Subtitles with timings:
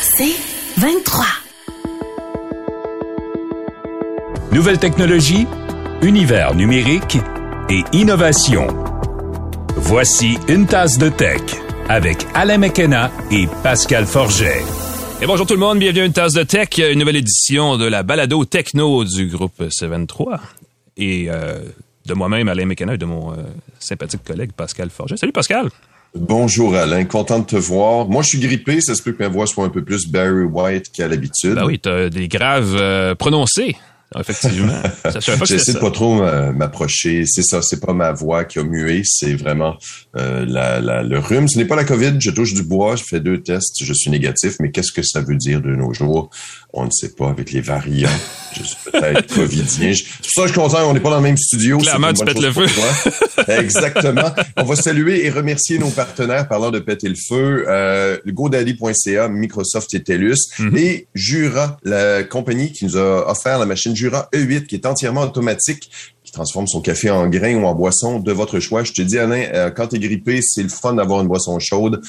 [0.00, 0.36] C'est
[0.78, 1.24] 23.
[4.52, 5.46] Nouvelle technologie,
[6.02, 7.18] univers numérique
[7.68, 8.66] et innovation.
[9.76, 11.40] Voici une tasse de tech
[11.88, 14.62] avec Alain McKenna et Pascal Forget.
[15.20, 17.86] Et bonjour tout le monde, bienvenue à une tasse de tech, une nouvelle édition de
[17.86, 20.38] la balado techno du groupe C23
[20.96, 21.60] et euh,
[22.06, 23.36] de moi-même Alain McKenna et de mon euh,
[23.78, 25.16] sympathique collègue Pascal Forget.
[25.16, 25.68] Salut Pascal.
[26.18, 28.08] Bonjour Alain, content de te voir.
[28.08, 30.44] Moi, je suis grippé, ça se peut que ma voix soit un peu plus Barry
[30.44, 31.54] White qu'à l'habitude.
[31.54, 33.76] Ben oui, t'as des graves euh, prononcés.
[34.18, 34.80] Effectivement.
[35.44, 37.24] J'essaie de pas trop m'approcher.
[37.26, 39.76] C'est ça, c'est pas ma voix qui a mué, c'est vraiment
[40.16, 41.48] euh, la, la, le rhume.
[41.48, 42.14] Ce n'est pas la COVID.
[42.20, 44.56] Je touche du bois, je fais deux tests, je suis négatif.
[44.60, 46.30] Mais qu'est-ce que ça veut dire de nos jours?
[46.78, 48.10] On ne sait pas avec les variants.
[48.54, 49.94] je suis peut-être covidien.
[49.94, 50.90] C'est pour ça que je suis content.
[50.90, 51.78] On n'est pas dans le même studio.
[51.78, 52.66] Clairement, tu pètes le feu.
[53.48, 54.30] Exactement.
[54.58, 57.64] On va saluer et remercier nos partenaires parlant de péter le feu.
[57.66, 60.76] Euh, GoDaddy.ca, Microsoft et TELUS mm-hmm.
[60.76, 65.22] et Jura, la compagnie qui nous a offert la machine Jura E8 qui est entièrement
[65.22, 65.90] automatique
[66.22, 68.84] qui transforme son café en grain ou en boisson de votre choix.
[68.84, 71.58] Je te dis, Alain, euh, quand tu es grippé, c'est le fun d'avoir une boisson
[71.58, 72.02] chaude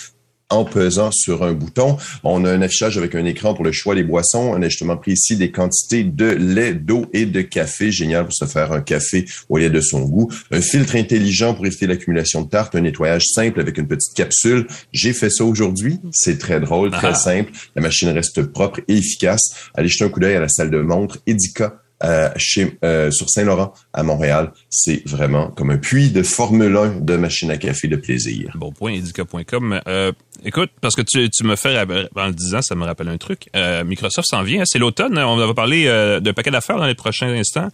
[0.49, 1.97] en pesant sur un bouton.
[2.23, 5.35] On a un affichage avec un écran pour le choix des boissons, un ajustement précis
[5.35, 7.91] des quantités de lait, d'eau et de café.
[7.91, 10.31] Génial pour se faire un café au lait de son goût.
[10.51, 12.75] Un filtre intelligent pour éviter l'accumulation de tarte.
[12.75, 14.67] Un nettoyage simple avec une petite capsule.
[14.91, 15.99] J'ai fait ça aujourd'hui.
[16.11, 17.15] C'est très drôle, très ah.
[17.15, 17.51] simple.
[17.75, 19.69] La machine reste propre et efficace.
[19.73, 23.27] Allez jeter un coup d'œil à la salle de montre Edica euh, chez, euh, sur
[23.27, 24.51] Saint-Laurent à Montréal.
[24.69, 28.51] C'est vraiment comme un puits de Formule 1 de machine à café de plaisir.
[28.53, 29.81] Bon point, edica.com.
[29.87, 30.11] Euh,
[30.45, 33.49] écoute, parce que tu, tu me fais, en le disant, ça me rappelle un truc.
[33.55, 35.17] Euh, Microsoft s'en vient, c'est l'automne.
[35.17, 35.85] On va parler
[36.21, 37.69] d'un paquet d'affaires dans les prochains instants.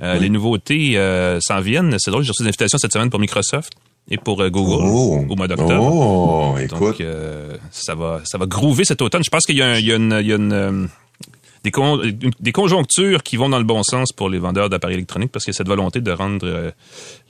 [0.00, 0.94] Les nouveautés
[1.42, 1.96] s'en viennent.
[1.98, 3.74] C'est drôle, j'ai reçu des invitations cette semaine pour Microsoft
[4.08, 5.26] et pour Google oh.
[5.28, 5.82] au mois d'octobre.
[5.82, 6.98] Oh, écoute.
[6.98, 9.22] Donc, ça va, ça va groover cet automne.
[9.22, 10.88] Je pense qu'il y a, il y a une, il y a une
[11.70, 15.52] des, conjonctures qui vont dans le bon sens pour les vendeurs d'appareils électroniques parce qu'il
[15.52, 16.70] y a cette volonté de rendre euh,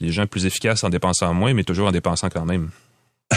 [0.01, 2.71] les gens plus efficaces en dépensant moins, mais toujours en dépensant quand même.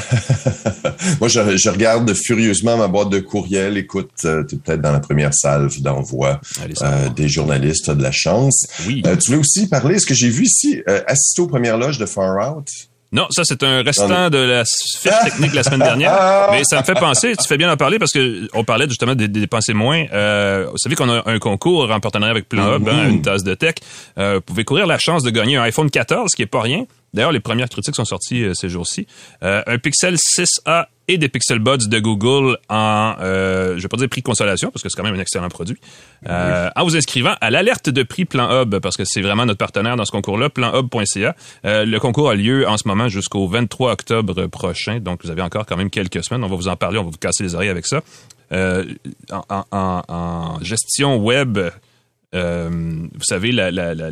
[1.20, 3.76] Moi, je, regarde furieusement ma boîte de courriel.
[3.78, 6.40] Écoute, euh, tu es peut-être dans la première salve d'envoi
[6.82, 7.90] euh, des journalistes.
[7.90, 8.68] de la chance.
[8.86, 9.02] Oui.
[9.20, 12.56] tu veux aussi parler, ce que j'ai vu ici, assister aux premières loges de Far
[12.56, 12.68] Out?
[13.12, 16.14] Non, ça c'est un restant de la fiche technique la semaine dernière.
[16.52, 19.16] Mais ça me fait penser, tu fais bien en parler parce que on parlait justement
[19.16, 20.06] de, dépenser moins.
[20.14, 23.56] Euh, vous savez qu'on a un concours en partenariat avec PlanHub, hein, une tasse de
[23.56, 23.76] tech.
[24.18, 26.86] Euh, vous pouvez courir la chance de gagner un iPhone 14, qui est pas rien.
[27.14, 29.08] D'ailleurs, les premières critiques sont sorties euh, ces jours-ci.
[29.44, 33.98] Euh, un Pixel 6a et des Pixel Buds de Google en, euh, je vais pas
[33.98, 35.78] dire prix consolation parce que c'est quand même un excellent produit,
[36.28, 39.58] euh, en vous inscrivant à l'alerte de prix Plan Hub parce que c'est vraiment notre
[39.58, 41.36] partenaire dans ce concours-là, planhub.ca.
[41.66, 45.42] Euh, le concours a lieu en ce moment jusqu'au 23 octobre prochain, donc vous avez
[45.42, 46.44] encore quand même quelques semaines.
[46.44, 48.02] On va vous en parler, on va vous casser les oreilles avec ça.
[48.52, 48.84] En,
[49.50, 51.58] en, en, gestion web,
[52.34, 54.12] vous savez, la, la, la,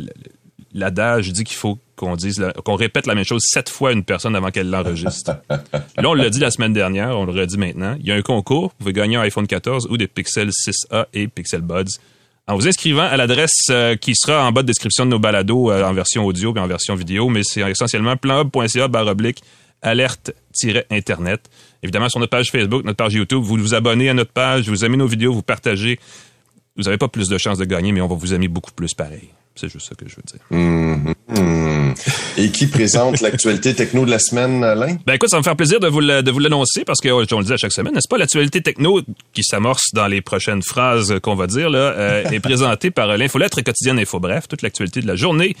[0.72, 4.04] l'adage dit qu'il faut qu'on dise qu'on répète la même chose sept fois à une
[4.04, 5.32] personne avant qu'elle l'enregistre.
[5.50, 7.96] Là, on l'a dit la semaine dernière, on le redit maintenant.
[7.98, 11.06] Il y a un concours, vous pouvez gagner un iPhone 14 ou des Pixel 6a
[11.14, 11.98] et Pixel Buds
[12.48, 15.70] en vous inscrivant à l'adresse euh, qui sera en bas de description de nos balados
[15.70, 19.42] euh, en version audio et en version vidéo, mais c'est essentiellement planhub.ca baroblique
[19.82, 21.48] alerte-internet.
[21.82, 24.84] Évidemment, sur notre page Facebook, notre page YouTube, vous vous abonnez à notre page, vous
[24.84, 26.00] aimez nos vidéos, vous partagez.
[26.76, 28.94] Vous n'avez pas plus de chances de gagner, mais on va vous aimer beaucoup plus
[28.94, 29.28] pareil.
[29.58, 30.40] C'est juste ça que je veux dire.
[30.52, 31.94] Mm-hmm.
[32.36, 34.96] Et qui présente l'actualité techno de la semaine, Alain?
[35.04, 37.52] Ben écoute, ça va me faire plaisir de vous, l'annoncer parce que, on le dit
[37.52, 38.18] à chaque semaine, n'est-ce pas?
[38.18, 39.00] L'actualité techno
[39.32, 43.60] qui s'amorce dans les prochaines phrases qu'on va dire, là, euh, est présentée par l'infolettre
[43.62, 45.56] quotidienne Info Bref, toute l'actualité de la journée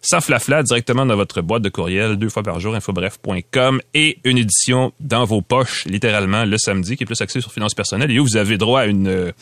[0.00, 4.38] sans flafla directement dans votre boîte de courriel deux fois par jour, infobref.com et une
[4.38, 8.18] édition dans vos poches, littéralement, le samedi, qui est plus axée sur finances personnelles et
[8.18, 9.32] où vous avez droit à une, euh,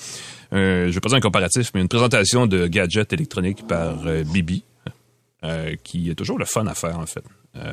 [0.52, 4.62] je vais pas dire un comparatif, mais une présentation de gadgets électroniques par euh, Bibi,
[5.44, 7.24] euh, qui est toujours le fun à faire, en fait.
[7.56, 7.72] Euh,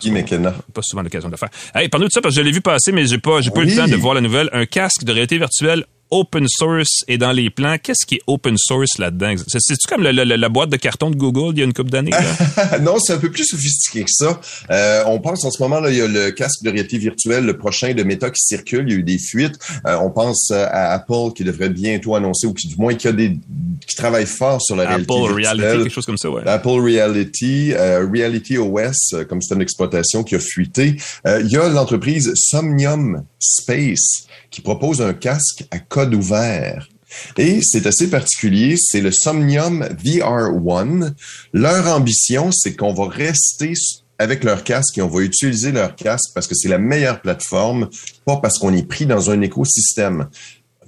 [0.00, 0.54] Guy McKenna.
[0.74, 1.48] Pas souvent l'occasion de le faire.
[1.74, 3.62] Hey, parle-nous de ça parce que je l'ai vu passer, mais j'ai pas, j'ai pas
[3.62, 4.50] eu le temps de voir la nouvelle.
[4.52, 7.76] Un casque de réalité virtuelle open source et dans les plans.
[7.82, 9.34] Qu'est-ce qui est open source là-dedans?
[9.46, 12.12] C'est-tu comme la boîte de carton de Google il y a une couple d'années?
[12.82, 14.40] non, c'est un peu plus sophistiqué que ça.
[14.70, 17.44] Euh, on pense en ce moment, là, il y a le casque de réalité virtuelle,
[17.44, 18.84] le prochain de Meta qui circule.
[18.88, 19.58] Il y a eu des fuites.
[19.86, 23.12] Euh, on pense à Apple qui devrait bientôt annoncer, ou qui du moins qui a
[23.12, 23.36] des
[23.86, 25.60] qui travaille fort sur la réalité Apple virtuelle.
[25.60, 26.42] Reality, quelque chose comme ça, ouais.
[26.46, 30.96] Apple Reality, euh, Reality OS, comme système d'exploitation qui a fuité.
[31.24, 36.86] il y a l'entreprise Somnium Space qui propose un casque à code ouvert.
[37.38, 41.14] Et c'est assez particulier, c'est le Somnium VR1.
[41.54, 43.72] Leur ambition, c'est qu'on va rester
[44.18, 47.88] avec leur casque et on va utiliser leur casque parce que c'est la meilleure plateforme,
[48.26, 50.28] pas parce qu'on est pris dans un écosystème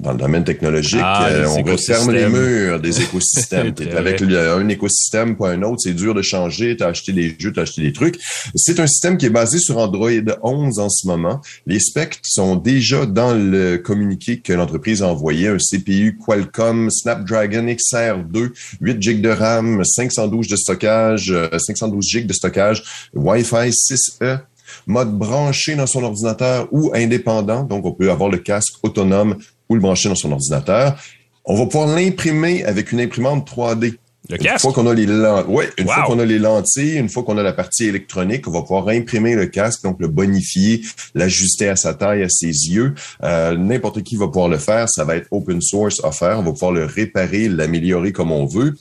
[0.00, 3.74] dans le domaine technologique, Ah, euh, on referme les murs des écosystèmes.
[3.96, 6.76] Avec le- un écosystème, pas un autre, c'est dur de changer.
[6.76, 8.18] T'as acheté des jeux, t'as acheté des trucs.
[8.54, 10.10] C'est un système qui est basé sur Android
[10.42, 11.40] 11 en ce moment.
[11.66, 15.48] Les specs sont déjà dans le communiqué que l'entreprise a envoyé.
[15.48, 18.50] Un CPU Qualcomm Snapdragon XR2,
[18.80, 22.82] 8 GB de RAM, 512 de stockage, euh, 512 GB de stockage,
[23.14, 24.38] Wi-Fi 6E,
[24.86, 27.64] mode branché dans son ordinateur ou indépendant.
[27.64, 29.36] Donc, on peut avoir le casque autonome
[29.68, 30.98] ou le brancher dans son ordinateur.
[31.44, 33.94] On va pouvoir l'imprimer avec une imprimante 3D.
[34.30, 34.60] Le Une casque?
[34.62, 35.92] fois qu'on a les len- ouais, une Wow.
[35.94, 38.88] fois qu'on a les lentilles, une fois qu'on a la partie électronique, on va pouvoir
[38.88, 40.82] imprimer le casque, donc le bonifier,
[41.14, 42.94] l'ajuster à sa taille, à ses yeux.
[43.22, 44.86] Euh, N'importe qui va pouvoir le faire.
[44.90, 46.40] Ça va être open source faire.
[46.40, 48.74] On va pouvoir le réparer, l'améliorer comme on veut.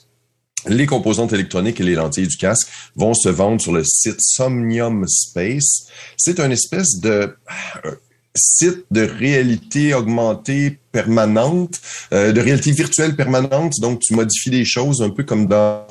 [0.66, 5.06] Les composantes électroniques et les lentilles du casque vont se vendre sur le site Somnium
[5.08, 5.86] Space.
[6.18, 7.32] C'est une espèce de
[8.28, 11.80] euh, site de réalité augmentée permanente,
[12.12, 13.74] euh, de réalité virtuelle permanente.
[13.80, 15.86] Donc, tu modifies les choses un peu comme dans...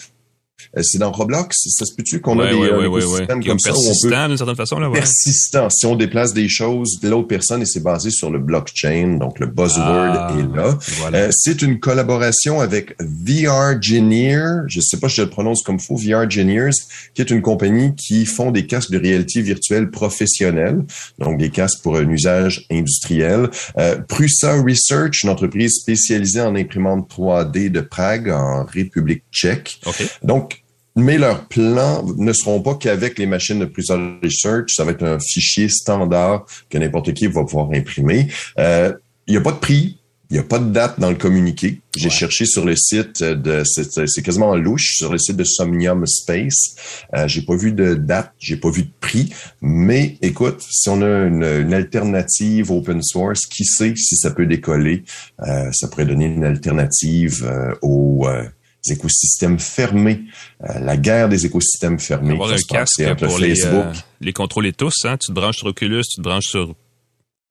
[0.77, 3.59] euh, C'est dans Roblox, ça se peut-tu qu'on a des ouais, euh, ouais, est comme
[3.59, 5.69] ça où on peut persistant d'une certaine façon, là, persistant.
[5.69, 9.39] Si on déplace des choses de l'autre personne et c'est basé sur le blockchain, donc
[9.39, 9.77] le buzzword
[10.17, 10.77] Ah, est là.
[10.99, 11.17] Voilà.
[11.17, 15.95] Euh, c'est une collaboration avec VRgineer, je sais pas si je le prononce comme faux,
[15.95, 16.71] VRgineers,
[17.13, 20.83] qui est une compagnie qui font des casques de réalité virtuelle professionnelle,
[21.19, 23.49] donc des casques pour un usage industriel.
[23.77, 29.79] Euh, Prusa Research, une entreprise spécialisée en imprimante 3D de Prague, en République tchèque.
[29.85, 30.03] OK.
[30.23, 30.56] Donc,
[30.97, 34.69] mais leurs plans ne seront pas qu'avec les machines de Prusa Research.
[34.75, 38.27] Ça va être un fichier standard que n'importe qui va pouvoir imprimer.
[38.59, 38.91] Euh,
[39.27, 39.97] Il n'y a pas de prix.
[40.29, 41.79] Il n'y a pas de date dans le communiqué.
[41.95, 42.13] J'ai Ouais.
[42.13, 46.75] cherché sur le site de, c'est quasiment en louche, sur le site de Somnium Space.
[47.15, 49.31] Euh, j'ai pas vu de date, j'ai pas vu de prix.
[49.61, 54.45] Mais écoute, si on a une, une alternative open source, qui sait si ça peut
[54.45, 55.03] décoller?
[55.47, 58.43] Euh, ça pourrait donner une alternative euh, aux euh,
[58.91, 60.21] écosystèmes fermés.
[60.69, 62.33] Euh, la guerre des écosystèmes fermés.
[62.33, 63.85] Avoir un casque entre pour les, Facebook.
[63.85, 64.93] euh, les contrôler tous.
[65.05, 65.17] Hein.
[65.17, 66.75] Tu te branches sur Oculus, tu te branches sur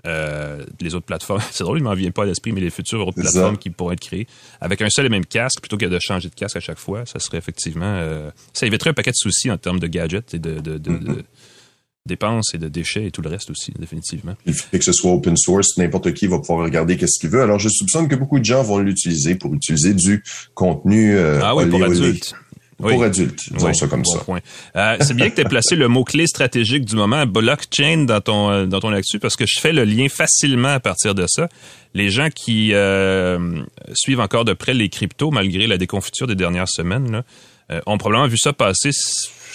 [0.06, 1.40] euh, les autres plateformes.
[1.50, 3.60] C'est drôle, il m'en vient pas à l'esprit, mais les futures autres plateformes ça.
[3.60, 4.26] qui pourraient être créées
[4.60, 7.04] avec un seul et même casque, plutôt que de changer de casque à chaque fois,
[7.06, 8.00] ça serait effectivement...
[8.52, 11.04] ça éviterait un paquet de soucis en termes de gadgets et de, de, de- Mm-hmm.
[11.16, 11.24] de
[12.06, 14.34] dépenses et de déchets et tout le reste aussi, définitivement.
[14.46, 17.42] Il fait que ce soit open source, n'importe qui va pouvoir regarder qu'est-ce qu'il veut.
[17.42, 20.22] Alors, je soupçonne que beaucoup de gens vont l'utiliser pour utiliser du
[20.54, 22.34] contenu euh, ah oui, pour olé adultes.
[22.78, 23.04] Pour Oui.
[23.04, 24.20] adultes, disons Oui, ça comme bon ça.
[24.76, 28.50] Euh, c'est bien que tu aies placé le mot-clé stratégique du moment, blockchain, dans ton,
[28.50, 31.48] euh, dans ton actu, parce que je fais le lien facilement à partir de ça.
[31.94, 33.62] Les gens qui euh,
[33.94, 37.22] suivent encore de près les cryptos, malgré la déconfiture des dernières semaines, là,
[37.86, 38.90] ont probablement vu ça passer.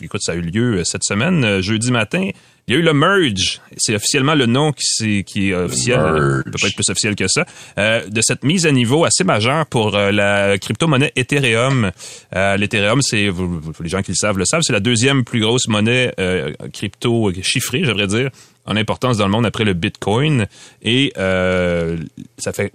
[0.02, 2.30] Écoute, ça a eu lieu euh, cette semaine, euh, jeudi matin.
[2.68, 3.60] Il y a eu le merge.
[3.78, 6.00] C'est officiellement le nom qui, c'est- qui est officiel.
[6.46, 7.46] peut pas être plus officiel que ça.
[7.78, 11.92] euh, de cette mise à niveau assez majeure pour euh, la crypto-monnaie Ethereum.
[12.36, 13.30] Euh, L'Ethereum, c'est,
[13.82, 17.32] les gens qui le savent le savent, c'est la deuxième plus grosse monnaie euh, crypto
[17.42, 18.30] chiffrée, j'aimerais dire,
[18.66, 20.48] en importance dans le monde après le Bitcoin.
[20.84, 21.98] Et euh,
[22.38, 22.72] ça fait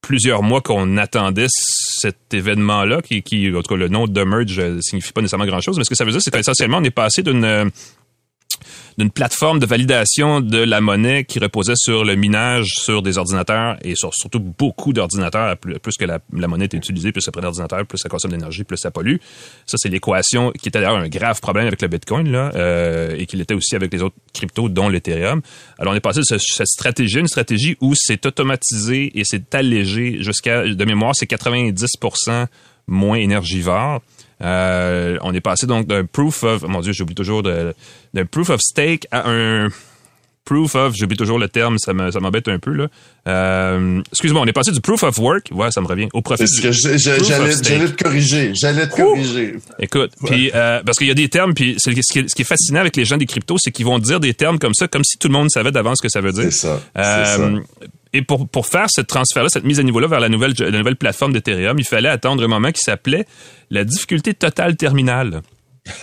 [0.00, 4.78] plusieurs mois qu'on attendait cet événement-là, qui, en tout cas, le nom de merge euh,
[4.80, 7.22] signifie pas nécessairement grand-chose, mais ce que ça veut dire, c'est qu'essentiellement, on est passé
[7.22, 7.64] d'une euh,
[8.98, 13.76] d'une plateforme de validation de la monnaie qui reposait sur le minage sur des ordinateurs
[13.82, 15.56] et sur surtout beaucoup d'ordinateurs.
[15.56, 16.18] Plus, que la,
[16.48, 19.16] monnaie est utilisée, plus ça prend d'ordinateurs, plus ça consomme d'énergie, plus ça pollue.
[19.66, 23.36] Ça, c'est l'équation qui était d'ailleurs un grave problème avec le Bitcoin euh, et qui
[23.36, 25.40] l'était aussi avec les autres cryptos, dont l'Ethereum.
[25.78, 29.54] Alors, on est passé de ce- cette stratégie, une stratégie où c'est automatisé et c'est
[29.54, 32.46] allégé jusqu'à, de mémoire, c'est 90%
[32.86, 34.00] moins énergivore.
[34.42, 37.74] Euh, on est passé donc d'un proof of, mon Dieu, j'oublie toujours de,
[38.14, 39.68] d'un proof of stake à un
[40.44, 42.86] proof of, j'oublie toujours le terme, ça me- ça m'embête un peu là.
[43.26, 46.46] Euh, excuse-moi, on est passé du proof of work, ouais, ça me revient, au profit.
[46.48, 48.52] C'est ce du- que je- je- j'allais te corriger.
[48.54, 49.04] J'allais te Ouh!
[49.04, 49.56] corriger.
[49.78, 52.34] Écoute, puis euh, parce qu'il y a des termes, puis c'est- ce qui, est, ce
[52.34, 54.72] qui est fascinant avec les gens des cryptos, c'est qu'ils vont dire des termes comme
[54.72, 56.44] ça, comme si tout le monde savait d'avance ce que ça veut dire.
[56.44, 56.80] C'est ça.
[56.96, 57.60] c'est Euh, ça.
[58.12, 60.96] Et pour, pour faire ce transfert-là, cette mise à niveau-là vers la nouvelle, la nouvelle
[60.96, 63.26] plateforme d'Ethereum, il fallait attendre un moment qui s'appelait
[63.70, 65.42] la difficulté totale terminale.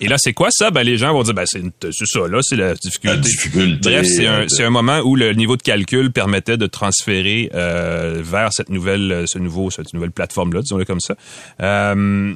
[0.00, 0.70] et là, c'est quoi ça?
[0.72, 1.62] Ben, les gens vont dire, ben, c'est
[2.06, 3.16] ça, là, c'est la difficulté.
[3.16, 3.90] La difficulté.
[3.90, 8.20] Bref, c'est un, euh, un moment où le niveau de calcul permettait de transférer euh,
[8.24, 11.14] vers cette nouvelle, ce nouveau, cette nouvelle plateforme-là, disons-le comme ça.
[11.62, 12.34] Euh,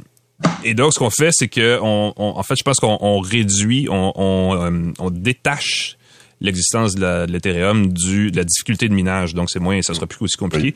[0.64, 3.18] et donc, ce qu'on fait, c'est que, on, on- en fait, je pense qu'on on
[3.20, 5.96] réduit, on, euh, on détache
[6.40, 9.34] l'existence de l'Ethereum du de la difficulté de minage.
[9.34, 10.74] Donc, c'est moins, ça sera plus aussi compliqué.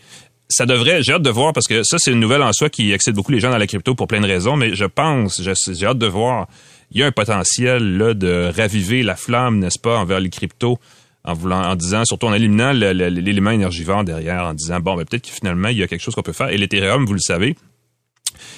[0.48, 2.92] Ça devrait, j'ai hâte de voir parce que ça, c'est une nouvelle en soi qui
[2.92, 5.86] excite beaucoup les gens dans la crypto pour plein de raisons, mais je pense, j'ai
[5.86, 6.48] hâte de voir.
[6.90, 10.78] il y a un potentiel là, de raviver la flamme, n'est-ce pas, envers les cryptos
[11.24, 15.24] en voulant, en disant, surtout en éliminant l'élément énergivore derrière, en disant, bon, ben, peut-être
[15.24, 16.50] que finalement, il y a quelque chose qu'on peut faire.
[16.50, 17.56] Et l'Ethereum, vous le savez,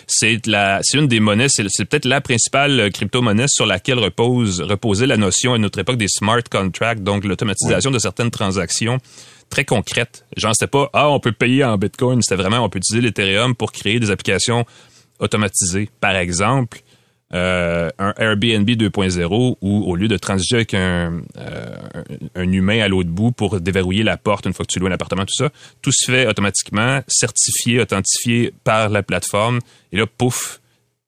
[0.06, 5.06] c'est la, c'est une des monnaies, c'est, peut-être la principale crypto-monnaie sur laquelle repose, reposait
[5.06, 8.98] la notion à notre époque des smart contracts, donc l'automatisation de certaines transactions
[9.50, 10.24] très concrètes.
[10.36, 13.54] Genre, c'était pas, ah, on peut payer en Bitcoin, c'était vraiment, on peut utiliser l'Ethereum
[13.54, 14.64] pour créer des applications
[15.18, 15.88] automatisées.
[16.00, 16.80] Par exemple,
[17.34, 21.76] euh, un Airbnb 2.0 où au lieu de transiger avec un, euh,
[22.36, 24.92] un humain à l'autre bout pour déverrouiller la porte une fois que tu loues un
[24.92, 25.50] appartement, tout ça,
[25.82, 29.58] tout se fait automatiquement, certifié, authentifié par la plateforme.
[29.90, 30.60] Et là, pouf,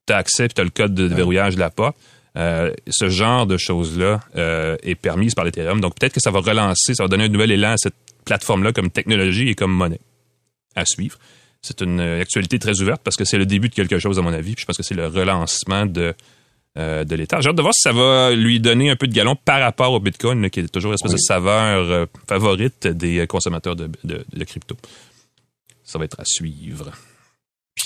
[0.07, 1.97] tu as accès, tu as le code de déverrouillage de la porte.
[2.37, 5.81] Euh, ce genre de choses-là est permise par l'Ethereum.
[5.81, 7.95] Donc peut-être que ça va relancer, ça va donner un nouvel élan à cette
[8.25, 10.01] plateforme-là comme technologie et comme monnaie
[10.75, 11.17] à suivre
[11.63, 14.33] c'est une actualité très ouverte parce que c'est le début de quelque chose, à mon
[14.33, 14.55] avis.
[14.57, 16.15] je pense que c'est le relancement de,
[16.79, 17.41] euh, de l'État.
[17.41, 19.93] J'ai hâte de voir si ça va lui donner un peu de galon par rapport
[19.93, 24.45] au Bitcoin, qui est toujours une espèce de saveur euh, favorite des consommateurs de, de
[24.45, 24.77] crypto.
[25.85, 26.93] Ça va être à suivre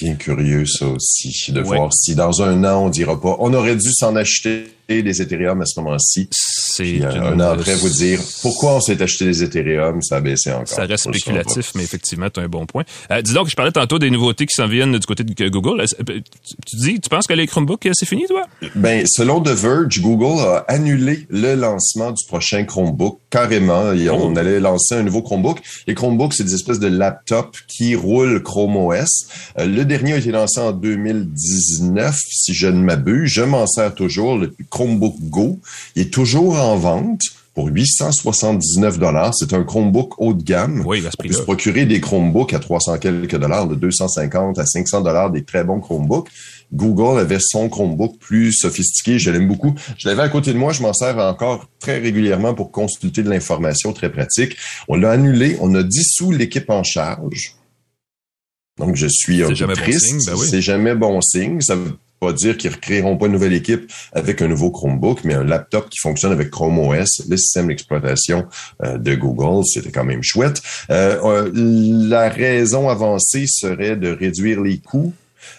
[0.01, 3.77] bien curieux, ça aussi, de voir si dans un an, on dira pas, on aurait
[3.77, 6.29] dû s'en acheter des Ethereum à ce moment-ci.
[6.75, 10.21] C'est euh, un an après vous dire pourquoi on s'est acheté des Ethereum, ça a
[10.21, 10.69] baissé encore.
[10.69, 12.85] Ça reste spéculatif, mais effectivement, tu as un bon point.
[13.11, 15.83] Euh, dis donc, je parlais tantôt des nouveautés qui s'en viennent du côté de Google.
[15.83, 16.21] Euh,
[16.67, 18.45] tu dis, tu penses que les Chromebooks, c'est fini, toi?
[18.75, 23.91] Ben, selon The Verge, Google a annulé le lancement du prochain Chromebook carrément.
[23.91, 24.39] On oh.
[24.39, 25.61] allait lancer un nouveau Chromebook.
[25.87, 29.27] Les Chromebooks, c'est des espèces de laptops qui roulent Chrome OS.
[29.59, 33.31] le dernier a été lancé en 2019, si je ne m'abuse.
[33.31, 34.39] Je m'en sers toujours.
[34.39, 35.61] Le Chromebook Go.
[35.97, 37.21] Il est toujours en vente
[37.55, 39.35] pour 879 dollars.
[39.35, 40.83] C'est un Chromebook haut de gamme.
[40.87, 45.03] Oui, On peut se procurer des Chromebooks à 300 quelques dollars, de 250 à 500
[45.03, 46.29] dollars, des très bons Chromebooks.
[46.73, 49.19] Google avait son Chromebook plus sophistiqué.
[49.19, 49.75] Je l'aime beaucoup.
[49.99, 50.73] Je l'avais à côté de moi.
[50.73, 54.57] Je m'en sers encore très régulièrement pour consulter de l'information très pratique.
[54.89, 55.59] On l'a annulé.
[55.61, 57.57] On a dissous l'équipe en charge.
[58.79, 60.27] Donc, je suis un peu triste.
[60.27, 61.61] Ben C'est jamais bon signe.
[61.61, 65.25] Ça veut pas dire qu'ils ne recréeront pas une nouvelle équipe avec un nouveau Chromebook,
[65.25, 68.47] mais un laptop qui fonctionne avec Chrome OS, le système d'exploitation
[68.85, 70.63] euh, de Google, c'était quand même chouette.
[70.91, 75.13] Euh, euh, la raison avancée serait de réduire les coûts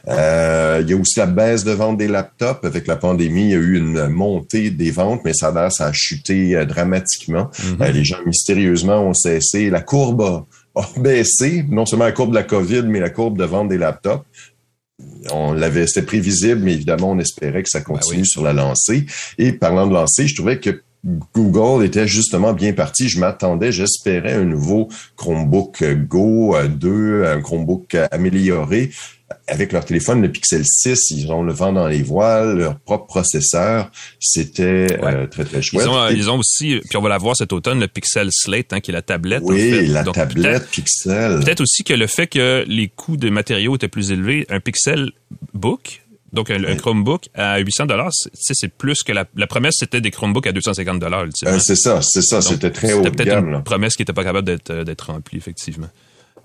[0.08, 2.64] il y a aussi la baisse de vente des laptops.
[2.64, 5.88] Avec la pandémie, il y a eu une montée des ventes, mais ça a, ça
[5.88, 7.50] a chuté dramatiquement.
[7.52, 7.92] Mm-hmm.
[7.92, 9.70] les gens mystérieusement ont cessé.
[9.70, 10.46] La courbe a,
[10.80, 13.78] a, baissé, non seulement la courbe de la COVID, mais la courbe de vente des
[13.78, 14.26] laptops
[15.32, 19.06] on l'avait, c'était prévisible, mais évidemment, on espérait que ça ben continue sur la lancée.
[19.38, 20.82] Et parlant de lancée, je trouvais que
[21.34, 23.10] Google était justement bien parti.
[23.10, 28.92] Je m'attendais, j'espérais un nouveau Chromebook Go 2, un Chromebook amélioré
[29.48, 33.08] avec leur téléphone, le Pixel 6, ils ont le vent dans les voiles, leur propre
[33.08, 33.92] processeur.
[34.20, 35.88] C'était euh, très, très chouette.
[36.12, 38.92] Ils ont, aussi, puis on va la voir cet automne, le Pixel Slate, hein, qui
[38.92, 39.44] est la tablette.
[39.44, 41.40] Oui, la tablette Pixel.
[41.40, 45.12] Peut-être aussi que le fait que les coûts des matériaux étaient plus élevés, un Pixel
[45.54, 50.48] Book, donc, un, Chromebook à 800 dollars, c'est plus que la, promesse, c'était des Chromebooks
[50.48, 51.26] à 250 dollars.
[51.46, 53.54] Euh, c'est ça, c'est ça, c'était très haut de gamme.
[53.54, 55.90] Une promesse qui n'était pas capable d'être remplie, effectivement.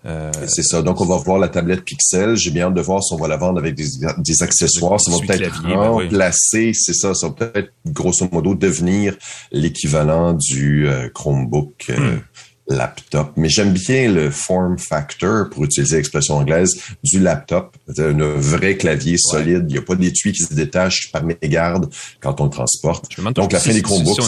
[0.09, 0.83] Euh, c'est ça.
[0.83, 2.37] Donc, on va voir la tablette Pixel.
[2.37, 5.01] J'ai bien hâte de voir si on va la vendre avec des, accessoires.
[5.01, 9.17] Ça va peut-être ben remplacer, c'est ça, ça va peut-être grosso modo devenir
[9.53, 12.21] l'équivalent du euh, Chromebook euh, hmm.
[12.69, 13.33] laptop.
[13.37, 17.77] Mais j'aime bien le form factor, pour utiliser l'expression anglaise, du laptop.
[17.99, 19.67] Un vrai clavier solide.
[19.69, 23.09] Il n'y a pas d'étui qui se détache par mégarde quand on le transporte.
[23.35, 24.23] Donc, la fin des Chromebooks...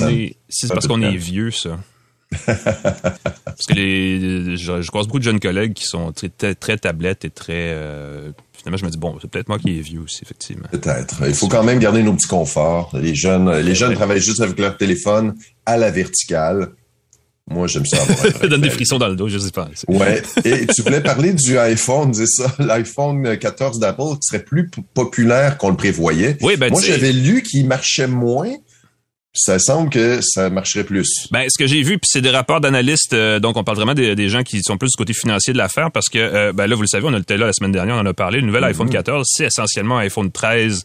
[0.49, 1.79] c'est parce qu'on est vieux, ça.
[2.31, 7.31] Parce que les, je, croise beaucoup de jeunes collègues qui sont très, très, tablettes et
[7.31, 7.73] très.
[7.73, 10.69] Euh, finalement, je me dis bon, c'est peut-être moi qui est vieux aussi, effectivement.
[10.71, 11.23] Peut-être.
[11.27, 12.91] Il faut quand même garder nos petits conforts.
[12.95, 15.35] Les jeunes, les jeunes travaillent juste avec leur téléphone
[15.67, 16.73] à la verticale.
[17.51, 17.99] Moi, j'aime ça.
[17.99, 19.69] Ça donne des frissons dans le dos, je sais pas.
[19.89, 20.23] Ouais.
[20.45, 25.59] Et tu voulais parler du iPhone, c'est ça, l'iPhone 14 d'Apple qui serait plus populaire
[25.59, 26.39] qu'on le prévoyait.
[26.43, 28.53] Oui, ben, Moi, j'avais lu qu'il marchait moins
[29.33, 31.29] ça semble que ça marcherait plus.
[31.31, 33.95] Ben, ce que j'ai vu, puis c'est des rapports d'analystes, euh, donc on parle vraiment
[33.95, 36.75] des, gens qui sont plus du côté financier de l'affaire, parce que euh, ben là,
[36.75, 38.65] vous le savez, on était là la semaine dernière, on en a parlé, le nouvel
[38.65, 38.71] mm-hmm.
[38.71, 40.85] iPhone 14, c'est essentiellement un iPhone 13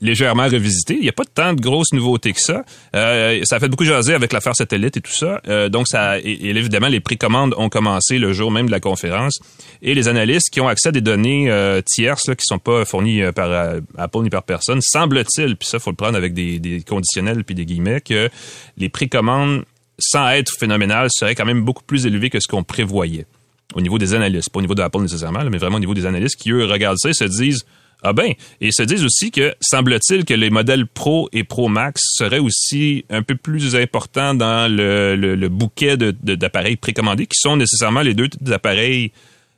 [0.00, 0.94] légèrement revisité.
[0.94, 2.64] Il n'y a pas tant de grosses nouveautés que ça.
[2.94, 5.40] Euh, ça a fait beaucoup jaser avec l'affaire satellite et tout ça.
[5.48, 9.38] Euh, donc, ça, et, évidemment, les précommandes ont commencé le jour même de la conférence.
[9.82, 12.84] Et les analystes qui ont accès à des données euh, tierces là, qui sont pas
[12.84, 16.82] fournies euh, par Apple ni par personne, semble-t-il, puis ça, faut le prendre avec des,
[16.88, 18.30] conditionnels puis des guillemets, que
[18.76, 19.64] les précommandes,
[19.98, 23.26] sans être phénoménales, seraient quand même beaucoup plus élevées que ce qu'on prévoyait
[23.74, 24.50] au niveau des analystes.
[24.50, 26.98] Pas au niveau de Apple nécessairement, mais vraiment au niveau des analystes qui, eux, regardent
[26.98, 27.64] ça et se disent
[28.02, 31.68] Ah ben, et ils se disent aussi que semble-t-il que les modèles Pro et Pro
[31.68, 38.02] Max seraient aussi un peu plus importants dans le, bouquet d'appareils précommandés, qui sont nécessairement
[38.02, 39.12] les deux appareils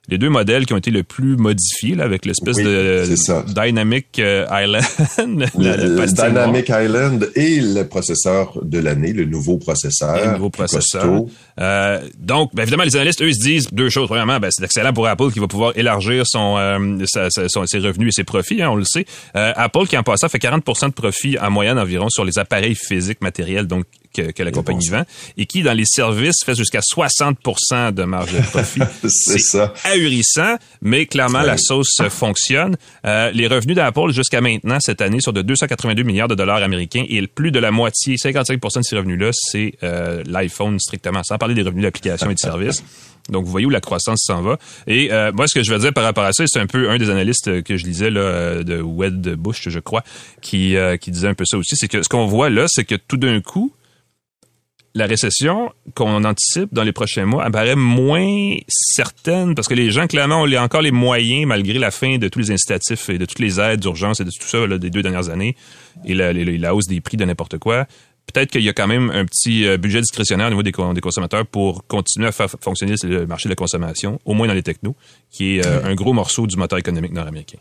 [0.09, 3.05] les deux modèles qui ont été le plus modifiés là, avec l'espèce de
[3.47, 4.85] Dynamic euh, Island.
[5.59, 10.25] le, Dynamic Island et le processeur de l'année, le nouveau processeur.
[10.25, 11.25] le nouveau processeur.
[11.61, 14.09] Euh, donc, ben, évidemment, les analystes, eux, ils se disent deux choses.
[14.09, 18.13] Premièrement, ben, c'est excellent pour Apple qui va pouvoir élargir son, euh, ses revenus et
[18.13, 19.05] ses profits, hein, on le sait.
[19.37, 22.77] Euh, Apple, qui en passant, fait 40% de profit en moyenne environ sur les appareils
[22.77, 23.85] physiques matériels, donc
[24.33, 25.05] que, la compagnie vend,
[25.37, 28.81] et qui, dans les services, fait jusqu'à 60% de marge de profit.
[29.09, 29.73] c'est ça.
[29.85, 32.77] ahurissant, mais clairement, la sauce fonctionne.
[33.05, 37.05] Euh, les revenus d'Apple jusqu'à maintenant, cette année, sont de 282 milliards de dollars américains,
[37.09, 41.55] et plus de la moitié, 55% de ces revenus-là, c'est euh, l'iPhone strictement, sans parler
[41.55, 42.83] des revenus d'application et de services.
[43.29, 44.57] Donc, vous voyez où la croissance s'en va.
[44.87, 46.89] Et euh, moi, ce que je veux dire par rapport à ça, c'est un peu
[46.89, 50.03] un des analystes que je lisais là, de Wed Bush, je crois,
[50.41, 51.77] qui, qui disait un peu ça aussi.
[51.77, 53.75] C'est que ce qu'on voit là, c'est que tout d'un coup,
[54.95, 60.07] la récession qu'on anticipe dans les prochains mois apparaît moins certaine parce que les gens,
[60.07, 63.39] clairement, ont encore les moyens, malgré la fin de tous les incitatifs et de toutes
[63.39, 65.57] les aides d'urgence et de tout ça des deux dernières années
[66.05, 67.87] et la, hausse des prix de n'importe quoi.
[68.33, 71.47] Peut-être qu'il y a quand même un petit euh, budget discrétionnaire au niveau des, consommateurs
[71.47, 74.95] pour continuer à faire fonctionner le marché de la consommation, au moins dans les technos,
[75.31, 77.59] qui est euh, un gros morceau du moteur économique nord-américain.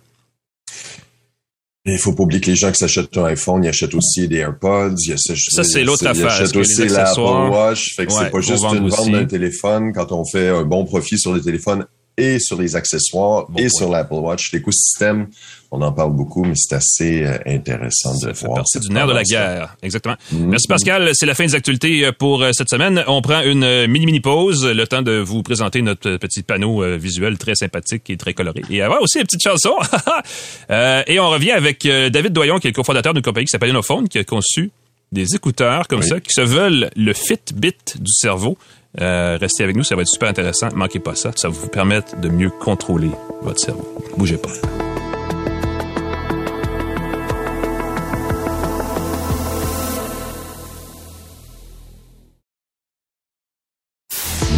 [1.87, 4.37] Il faut pas oublier que les gens qui s'achètent un iPhone, ils achètent aussi des
[4.37, 4.95] AirPods.
[4.97, 6.25] ça, c'est l'autre affaire.
[6.25, 7.95] Ils achètent aussi l'Apple Watch.
[7.95, 9.93] Fait que c'est pas juste une vente d'un téléphone.
[9.93, 11.85] Quand on fait un bon profit sur les téléphones,
[12.17, 14.51] et sur les accessoires et sur l'Apple Watch.
[14.51, 15.27] L'écosystème,
[15.71, 18.63] on en parle beaucoup, mais c'est assez euh, intéressant de voir.
[18.65, 20.15] C'est du nerf de la guerre, exactement.
[20.33, 20.45] Mm-hmm.
[20.45, 23.03] Merci Pascal, c'est la fin des actualités euh, pour euh, cette semaine.
[23.07, 27.55] On prend une mini-mini pause, le temps de vous présenter notre petit panneau visuel très
[27.55, 28.61] sympathique et très coloré.
[28.69, 29.73] Et avoir aussi une petite chanson.
[30.69, 34.07] et on revient avec David Doyon, qui est le cofondateur d'une compagnie qui s'appelle Innophone,
[34.07, 34.71] qui a conçu
[35.11, 38.57] des écouteurs comme ça, qui se veulent le Fitbit du cerveau.
[38.99, 40.69] Euh, restez avec nous, ça va être super intéressant.
[40.73, 41.31] Manquez pas ça.
[41.35, 43.87] Ça va vous permettre de mieux contrôler votre cerveau.
[44.17, 44.49] Bougez pas.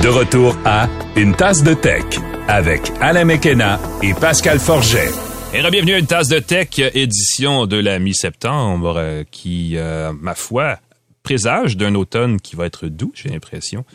[0.09, 2.03] De retour à Une tasse de tech
[2.47, 5.11] avec Alain Mekena et Pascal Forget.
[5.53, 10.33] Et bienvenue à Une tasse de tech, édition de la mi-septembre, euh, qui, euh, ma
[10.33, 10.79] foi,
[11.21, 13.85] présage d'un automne qui va être doux, j'ai l'impression.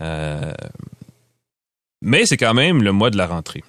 [0.00, 0.54] Euh,
[2.00, 3.62] mais c'est quand même le mois de la rentrée.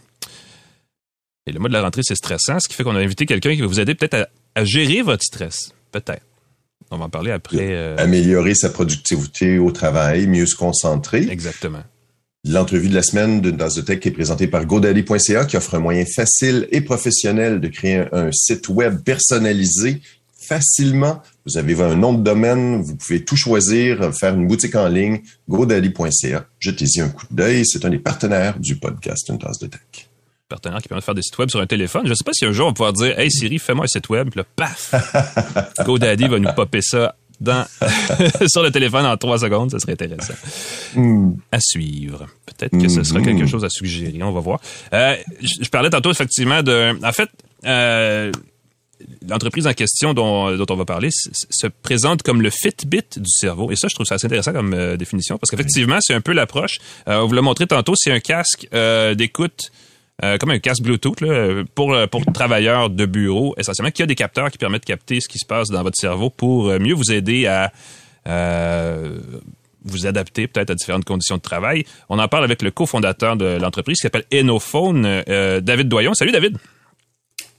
[1.45, 3.55] Et le mois de la rentrée, c'est stressant, ce qui fait qu'on a invité quelqu'un
[3.55, 5.73] qui va vous aider peut-être à, gérer votre stress.
[5.91, 6.23] Peut-être.
[6.93, 7.57] On va en parler après.
[7.71, 11.27] Euh, Améliorer sa productivité au travail, mieux se concentrer.
[11.29, 11.81] Exactement.
[12.47, 13.51] L'entrevue de la semaine de
[13.81, 18.03] Tech qui est présentée par GoDaddy.ca qui offre un moyen facile et professionnel de créer
[18.11, 20.01] un site web personnalisé
[20.37, 21.21] facilement.
[21.45, 25.21] Vous avez un nom de domaine, vous pouvez tout choisir, faire une boutique en ligne,
[25.49, 26.45] godaddy.ca.
[26.59, 27.65] Jetez-y un coup d'œil.
[27.65, 30.09] C'est un des partenaires du podcast Une tasse de tech.
[30.61, 32.03] Qui permet de faire des sites web sur un téléphone.
[32.05, 33.87] Je ne sais pas si un jour on va pouvoir dire Hey Siri, fais-moi un
[33.87, 34.29] site web.
[34.29, 34.93] Puis là, paf!
[35.85, 37.65] GoDaddy va nous popper ça dans,
[38.47, 40.33] sur le téléphone en trois secondes, ça serait intéressant.
[40.95, 41.33] Hmm.
[41.51, 42.27] À suivre.
[42.45, 43.25] Peut-être que ce sera hmm.
[43.25, 44.61] quelque chose à suggérer, on va voir.
[44.93, 46.97] Euh, je, parlais tantôt effectivement de...
[47.03, 47.29] En fait,
[47.65, 48.31] euh,
[49.27, 53.71] l'entreprise en question dont, on va parler se présente comme le Fitbit du cerveau.
[53.71, 56.33] Et ça, je trouve ça assez intéressant comme euh, définition parce qu'effectivement, c'est un peu
[56.33, 56.79] l'approche.
[57.07, 59.71] Euh, on vous l'a montré tantôt, c'est un casque euh, d'écoute.
[60.39, 61.19] Comme un casque Bluetooth
[61.75, 65.27] pour pour travailleurs de bureau essentiellement qui a des capteurs qui permettent de capter ce
[65.27, 67.71] qui se passe dans votre cerveau pour mieux vous aider à
[69.85, 71.85] vous adapter peut-être à différentes conditions de travail.
[72.09, 76.13] On en parle avec le cofondateur de l'entreprise qui s'appelle Enophone, David Doyon.
[76.13, 76.57] Salut David.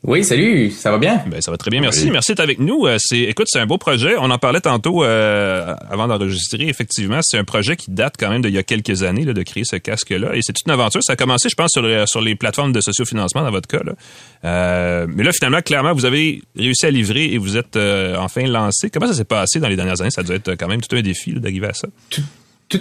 [0.06, 1.22] Oui, salut, ça va bien?
[1.26, 2.10] Ben, ça va très bien, merci.
[2.10, 2.86] Merci d'être avec nous.
[2.86, 4.16] Euh, c'est, écoute, c'est un beau projet.
[4.18, 6.68] On en parlait tantôt euh, avant d'enregistrer.
[6.68, 9.42] Effectivement, c'est un projet qui date quand même d'il y a quelques années là, de
[9.42, 10.36] créer ce casque-là.
[10.36, 11.02] Et c'est toute une aventure.
[11.02, 13.82] Ça a commencé, je pense, sur, les, sur les plateformes de sociofinancement dans votre cas.
[13.82, 13.92] Là.
[14.44, 17.78] Euh, mais là, finalement, clairement, vous avez réussi à livrer et vous êtes
[18.18, 18.90] enfin lancé.
[18.90, 20.10] Comment ça s'est passé dans les dernières années?
[20.10, 21.88] Ça doit être quand même tout un défi d'arriver à ça.
[22.10, 22.20] Tout,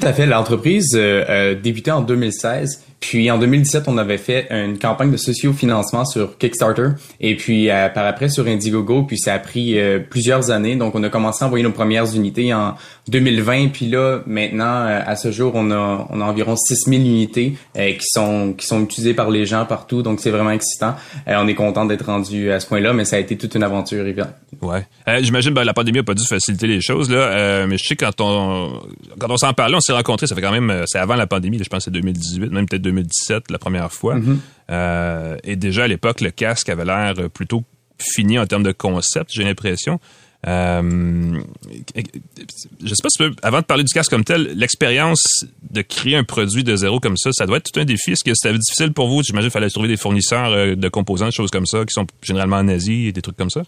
[0.01, 0.25] à fait.
[0.25, 6.05] L'entreprise a débuté en 2016 puis en 2017, on avait fait une campagne de socio-financement
[6.05, 9.03] sur Kickstarter et puis euh, par après sur Indiegogo.
[9.03, 10.77] Puis ça a pris euh, plusieurs années.
[10.77, 12.75] Donc on a commencé à envoyer nos premières unités en
[13.09, 13.73] 2020.
[13.73, 18.05] Puis là, maintenant, euh, à ce jour, on a, on a environ 6000 unités qui
[18.07, 20.01] sont qui sont utilisées par les gens partout.
[20.01, 20.95] Donc c'est vraiment excitant.
[21.27, 24.07] on est content d'être rendu à ce point-là, mais ça a été toute une aventure,
[24.07, 24.31] évidemment.
[24.61, 24.87] Ouais.
[25.21, 27.67] J'imagine ben, la pandémie a pas dû faciliter les choses là.
[27.67, 28.79] mais je sais quand on
[29.19, 30.27] quand on s'en parlait, on s'est rencontrés.
[30.27, 31.57] Ça fait quand même c'est avant la pandémie.
[31.57, 34.17] je pense que c'est 2018, même peut-être 2017 la première fois.
[34.17, 35.39] Mm-hmm.
[35.43, 37.63] et déjà à l'époque, le casque avait l'air plutôt
[37.99, 39.99] fini en termes de concept, j'ai l'impression.
[40.45, 41.39] Euh,
[42.83, 45.81] je sais pas si tu peux, avant de parler du casque comme tel, l'expérience de
[45.81, 48.11] créer un produit de zéro comme ça, ça doit être tout un défi.
[48.11, 49.23] Est-ce que c'était difficile pour vous?
[49.23, 52.05] J'imagine qu'il fallait trouver des fournisseurs euh, de composants, des choses comme ça, qui sont
[52.21, 53.63] généralement en Asie et des trucs comme ça.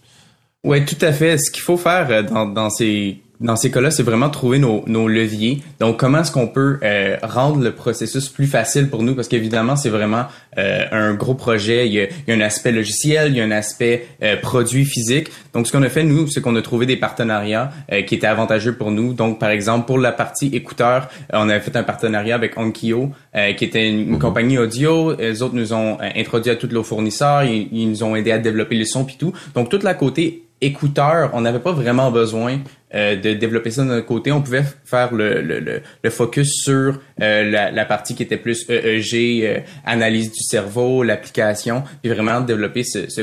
[0.64, 1.38] Oui, tout à fait.
[1.38, 4.82] Ce qu'il faut faire euh, dans, dans ces dans ces cas-là, c'est vraiment trouver nos,
[4.86, 5.62] nos, leviers.
[5.78, 9.14] Donc, comment est-ce qu'on peut euh, rendre le processus plus facile pour nous?
[9.14, 10.24] Parce qu'évidemment, c'est vraiment
[10.58, 11.86] euh, un gros projet.
[11.86, 14.36] Il y, a, il y, a, un aspect logiciel, il y a un aspect euh,
[14.36, 15.28] produit physique.
[15.52, 17.70] Donc, ce qu'on a fait, nous, c'est qu'on a trouvé des partenariats
[18.06, 19.14] qui étaient avantageux pour nous.
[19.14, 23.12] Donc, par exemple, pour la partie écouteur, on avait fait un partenariat avec Onkyo,
[23.56, 24.18] qui était une, mhm.
[24.18, 25.14] compagnie audio.
[25.16, 27.44] Les autres nous ont introduit à tous nos fournisseurs.
[27.44, 29.32] Ils, ils nous ont aidé à développer les sons puis tout.
[29.54, 32.60] Donc, toute la côté écouteur, on n'avait pas vraiment besoin
[32.94, 34.32] euh, de développer ça de notre côté.
[34.32, 38.64] On pouvait faire le, le, le, focus sur euh, la, la, partie qui était plus
[38.68, 43.22] EEG, euh, analyse du cerveau, l'application, puis vraiment développer ce, ce,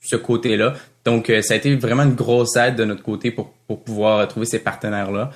[0.00, 0.74] ce côté-là.
[1.04, 4.44] Donc, ça a été vraiment une grosse aide de notre côté pour, pour pouvoir trouver
[4.44, 5.30] ces partenaires-là.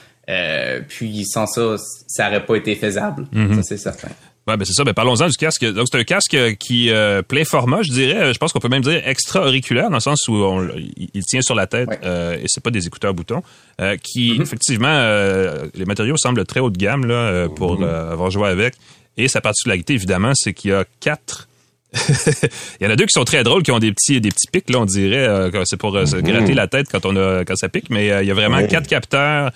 [0.89, 1.77] puis sans ça,
[2.07, 3.27] ça n'aurait pas été faisable.
[3.33, 3.55] Mm-hmm.
[3.57, 4.09] Ça, c'est certain.
[4.47, 4.85] Ouais, ben c'est ça.
[4.85, 5.65] Ben parlons-en du casque.
[5.65, 8.35] Donc c'est un casque qui euh, plein format, je dirais.
[8.35, 10.69] Je pense qu'on peut même dire extra auriculaire dans le sens où on,
[11.15, 13.43] il, tient sur la tête euh, et c'est pas des écouteurs boutons.
[13.81, 14.43] Euh, qui mm-hmm.
[14.43, 18.13] effectivement, euh, les matériaux semblent très haut de gamme là euh, pour mm-hmm.
[18.13, 18.75] avoir joué avec.
[19.17, 21.49] Et sa particularité évidemment, c'est qu'il y a quatre
[22.81, 24.49] il y en a deux qui sont très drôles, qui ont des petits des petits
[24.51, 25.51] pics là, on dirait.
[25.65, 26.23] c'est pour se mm-hmm.
[26.23, 27.89] gratter la tête quand on a quand ça pique.
[27.89, 29.53] Mais il y a vraiment quatre capteurs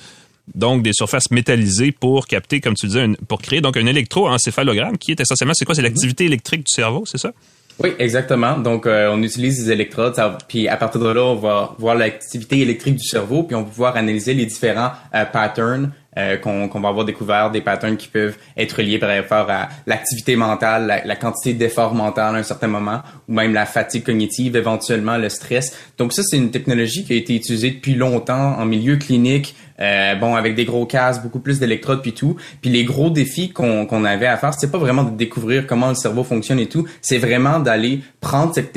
[0.55, 5.13] donc des surfaces métallisées pour capter, comme tu disais, pour créer donc un électroencéphalogramme qui
[5.13, 5.75] est essentiellement, c'est quoi?
[5.75, 7.33] C'est l'activité électrique du cerveau, c'est ça?
[7.81, 8.59] Oui, exactement.
[8.59, 10.17] Donc, euh, on utilise des électrodes,
[10.49, 13.69] puis à partir de là, on va voir l'activité électrique du cerveau, puis on va
[13.69, 18.37] pouvoir analyser les différents euh, patterns euh, qu'on va avoir découvert, des patterns qui peuvent
[18.57, 22.67] être liés par rapport à l'activité mentale, la, la, quantité d'effort mental à un certain
[22.67, 25.77] moment, ou même la fatigue cognitive, éventuellement le stress.
[25.99, 30.15] Donc ça, c'est une technologie qui a été utilisée depuis longtemps en milieu clinique, euh,
[30.17, 32.37] bon, avec des gros casques, beaucoup plus d'électrodes puis tout.
[32.61, 35.89] Puis les gros défis qu'on qu'on avait à faire, c'est pas vraiment de découvrir comment
[35.89, 38.77] le cerveau fonctionne et tout, c'est vraiment d'aller prendre cette,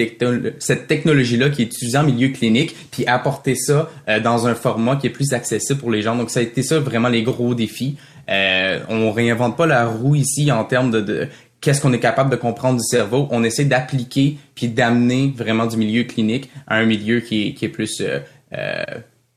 [0.59, 4.95] cette technologie-là qui est utilisée en milieu clinique, puis apporter ça euh, dans un format
[4.95, 6.15] qui est plus accessible pour les gens.
[6.15, 7.97] Donc ça a été ça vraiment les gros défis.
[8.29, 11.27] Euh, on réinvente pas la roue ici en termes de, de
[11.59, 13.27] qu'est-ce qu'on est capable de comprendre du cerveau.
[13.31, 17.65] On essaie d'appliquer puis d'amener vraiment du milieu clinique à un milieu qui est, qui
[17.65, 18.19] est plus euh,
[18.53, 18.83] euh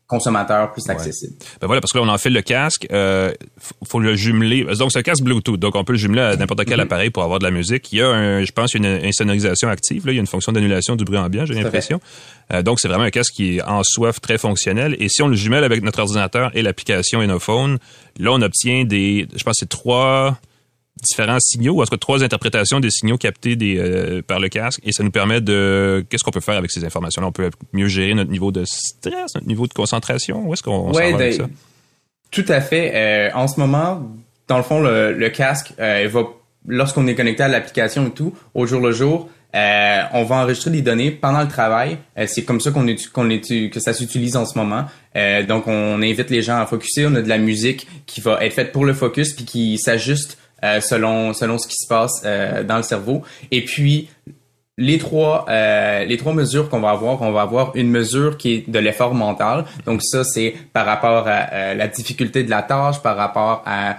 [0.07, 1.33] consommateur plus accessible.
[1.59, 3.33] Ben voilà, parce que là, on en fait le casque, euh,
[3.85, 4.63] faut le jumeler.
[4.77, 6.83] Donc, c'est un casque Bluetooth, donc on peut le jumeler à n'importe quel mm-hmm.
[6.83, 7.91] appareil pour avoir de la musique.
[7.91, 10.05] Il y a, un, je pense, une insonorisation active.
[10.05, 10.11] Là.
[10.11, 11.99] Il y a une fonction d'annulation du bruit ambiant, j'ai l'impression.
[12.53, 14.95] Euh, donc, c'est vraiment un casque qui est en soi très fonctionnel.
[14.99, 17.79] Et si on le jumelle avec notre ordinateur et l'application Enophone,
[18.19, 20.37] là, on obtient des, je pense, c'est trois
[21.01, 24.49] différents signaux, ou en tout cas trois interprétations des signaux captés des, euh, par le
[24.49, 26.05] casque, et ça nous permet de...
[26.09, 27.27] Qu'est-ce qu'on peut faire avec ces informations-là?
[27.27, 30.47] On peut mieux gérer notre niveau de stress, notre niveau de concentration?
[30.47, 31.47] Où est-ce qu'on ouais, avec ça?
[32.31, 32.91] Tout à fait.
[32.95, 34.09] Euh, en ce moment,
[34.47, 36.23] dans le fond, le, le casque, euh, va,
[36.67, 40.71] lorsqu'on est connecté à l'application et tout, au jour le jour, euh, on va enregistrer
[40.71, 41.97] des données pendant le travail.
[42.17, 44.85] Euh, c'est comme ça qu'on qu'on que ça s'utilise en ce moment.
[45.15, 47.05] Euh, donc, on invite les gens à focuser.
[47.05, 50.37] On a de la musique qui va être faite pour le focus puis qui s'ajuste
[50.65, 53.21] euh, selon selon ce qui se passe euh, dans le cerveau.
[53.51, 54.09] Et puis
[54.77, 58.53] les trois euh, les trois mesures qu'on va avoir, on va avoir une mesure qui
[58.53, 59.65] est de l'effort mental.
[59.85, 63.97] Donc ça c'est par rapport à la difficulté de la tâche, par rapport à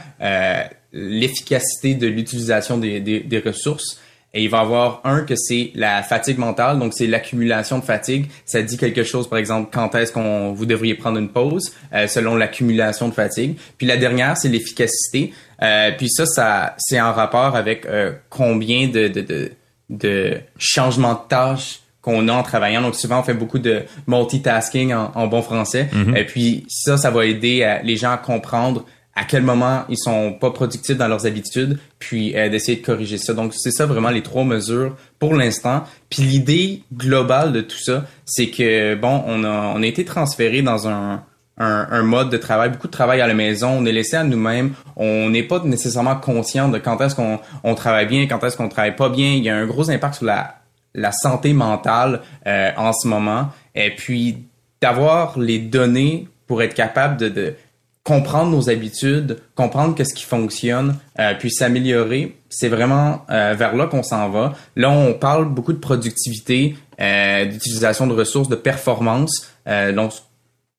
[0.92, 4.00] l'efficacité de l'utilisation des, des, ressources.
[4.34, 8.26] Et il va avoir un que c'est la fatigue mentale, donc c'est l'accumulation de fatigue.
[8.44, 11.72] Ça dit quelque chose, par exemple, quand est-ce qu'on vous devriez prendre une pause,
[12.06, 13.56] selon l'accumulation de fatigue.
[13.78, 15.32] Puis la dernière, c'est l'efficacité.
[15.62, 19.52] Euh, puis ça, ça c'est en rapport avec euh, combien de, de, de,
[19.90, 22.82] de changements de tâches qu'on a en travaillant.
[22.82, 25.88] Donc souvent, on fait beaucoup de multitasking en, en bon français.
[25.92, 26.16] Mm-hmm.
[26.16, 28.84] Et puis ça, ça va aider les gens à comprendre
[29.18, 33.16] à quel moment ils sont pas productifs dans leurs habitudes, puis euh, d'essayer de corriger
[33.16, 33.32] ça.
[33.32, 35.84] Donc c'est ça vraiment les trois mesures pour l'instant.
[36.10, 40.60] Puis l'idée globale de tout ça, c'est que bon, on a on a été transféré
[40.60, 41.24] dans un
[41.58, 44.24] un, un, mode de travail, beaucoup de travail à la maison, on est laissé à
[44.24, 48.56] nous-mêmes, on n'est pas nécessairement conscient de quand est-ce qu'on on travaille bien, quand est-ce
[48.56, 49.32] qu'on travaille pas bien.
[49.32, 50.56] Il y a un gros impact sur la,
[50.94, 53.48] la santé mentale euh, en ce moment.
[53.74, 54.44] Et puis
[54.80, 57.54] d'avoir les données pour être capable de, de
[58.06, 62.36] comprendre nos habitudes, comprendre qu'est-ce qui fonctionne, euh, puis s'améliorer.
[62.48, 64.54] C'est vraiment euh, vers là qu'on s'en va.
[64.76, 69.50] Là, on parle beaucoup de productivité, euh, d'utilisation de ressources, de performance.
[69.66, 70.12] donc,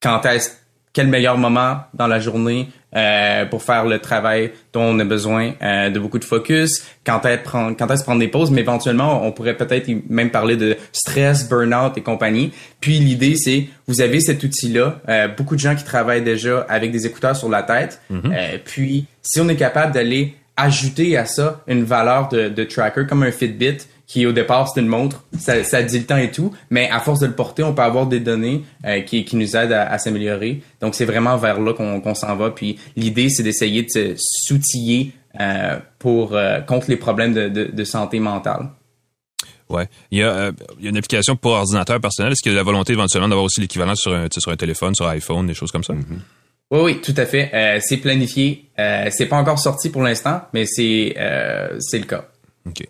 [0.01, 0.51] quand est-ce
[0.97, 5.53] quel meilleur moment dans la journée euh, pour faire le travail dont on a besoin
[5.61, 9.55] euh, de beaucoup de focus, quand quand est-ce prendre des pauses, mais éventuellement on pourrait
[9.55, 12.51] peut-être même parler de stress, burn-out et compagnie.
[12.81, 16.91] Puis l'idée c'est vous avez cet outil-là, euh, beaucoup de gens qui travaillent déjà avec
[16.91, 18.01] des écouteurs sur la tête.
[18.11, 18.59] Mm-hmm.
[18.65, 23.23] puis si on est capable d'aller ajouter à ça une valeur de, de tracker comme
[23.23, 26.53] un Fitbit, qui au départ c'est une montre, ça, ça, dit le temps et tout,
[26.69, 29.55] mais à force de le porter, on peut avoir des données euh, qui, qui, nous
[29.55, 30.61] aident à, s'améliorer.
[30.81, 32.51] Donc c'est vraiment vers là qu'on s'en va.
[32.51, 37.83] Puis l'idée c'est d'essayer de s'outiller euh, pour euh, contre les problèmes de, de, de
[37.83, 38.69] santé mentale.
[39.69, 42.31] Ouais, il y, a, euh, il y a une application pour ordinateur personnel.
[42.31, 44.95] Est-ce qu'il y a la volonté éventuellement d'avoir aussi l'équivalent sur un, sur un téléphone,
[44.95, 45.93] sur iPhone, des choses comme ça?
[45.93, 46.19] Mm-hmm.
[46.71, 47.49] Oui, oui, tout à fait.
[47.53, 48.65] Euh, c'est planifié.
[48.77, 51.15] Euh, c'est pas encore sorti pour l'instant, mais c'est
[51.79, 52.25] c'est le cas.
[52.65, 52.83] OK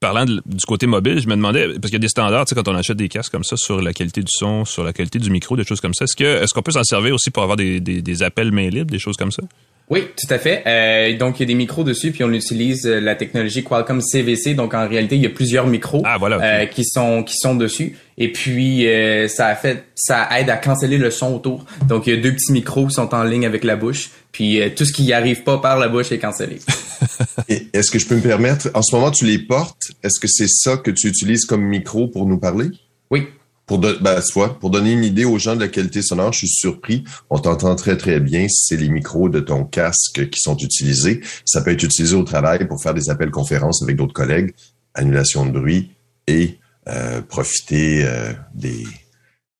[0.00, 2.54] parlant du côté mobile, je me demandais, parce qu'il y a des standards, tu sais,
[2.54, 5.18] quand on achète des casques comme ça, sur la qualité du son, sur la qualité
[5.18, 6.04] du micro, des choses comme ça.
[6.04, 8.98] Est-ce qu'on peut s'en servir aussi pour avoir des, des, des appels main libres, des
[8.98, 9.42] choses comme ça?
[9.88, 10.64] Oui, tout à fait.
[10.66, 14.00] Euh, donc, il y a des micros dessus, puis on utilise euh, la technologie Qualcomm
[14.00, 14.54] CVC.
[14.54, 17.54] Donc, en réalité, il y a plusieurs micros ah, voilà, euh, qui sont qui sont
[17.54, 17.96] dessus.
[18.18, 21.64] Et puis, euh, ça a fait, ça aide à canceller le son autour.
[21.86, 24.10] Donc, il y a deux petits micros qui sont en ligne avec la bouche.
[24.32, 26.58] Puis, tout ce qui n'y arrive pas par la bouche est cancellé.
[27.48, 29.82] Est-ce que je peux me permettre, en ce moment, tu les portes.
[30.02, 32.66] Est-ce que c'est ça que tu utilises comme micro pour nous parler?
[33.10, 33.28] Oui,
[33.66, 34.20] pour, ben,
[34.60, 37.04] pour donner une idée aux gens de la qualité sonore, je suis surpris.
[37.30, 38.46] On t'entend très, très bien.
[38.48, 41.20] C'est les micros de ton casque qui sont utilisés.
[41.44, 44.54] Ça peut être utilisé au travail pour faire des appels conférences avec d'autres collègues,
[44.94, 45.90] annulation de bruit
[46.28, 48.84] et euh, profiter euh, des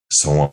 [0.09, 0.51] sons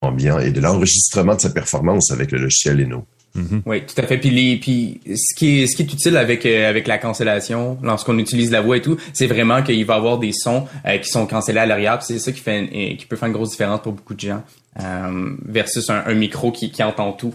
[0.00, 3.04] ambiants et de l'enregistrement de sa performance avec le logiciel Eno.
[3.36, 3.62] Mhm.
[3.66, 4.18] Oui, tout à fait.
[4.18, 7.78] Puis, les, puis ce qui est ce qui est utile avec euh, avec la cancellation,
[7.82, 10.98] lorsqu'on utilise la voix et tout, c'est vraiment qu'il va y avoir des sons euh,
[10.98, 12.02] qui sont cancellés à l'arrière.
[12.02, 14.42] C'est ça qui fait qui peut faire une grosse différence pour beaucoup de gens
[14.82, 17.34] euh, versus un, micro qui, qui entend tout.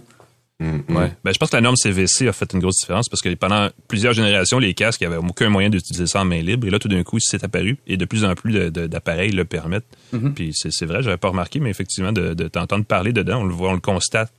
[0.59, 1.11] Mm, ouais.
[1.23, 3.69] Ben, je pense que la norme CVC a fait une grosse différence parce que pendant
[3.87, 6.67] plusieurs générations, les casques n'avaient aucun moyen d'utiliser ça en main libre.
[6.67, 9.85] Et là, tout d'un coup, c'est apparu et de plus en plus d'appareils le permettent.
[10.13, 10.33] Mm-hmm.
[10.33, 13.53] Puis c'est vrai, j'avais pas remarqué, mais effectivement, de, de t'entendre parler dedans, on le
[13.53, 14.31] voit, on le constate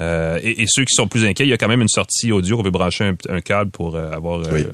[0.00, 2.58] euh, et, ceux qui sont plus inquiets, il y a quand même une sortie audio.
[2.58, 4.64] On peut brancher un, câble pour euh, avoir euh,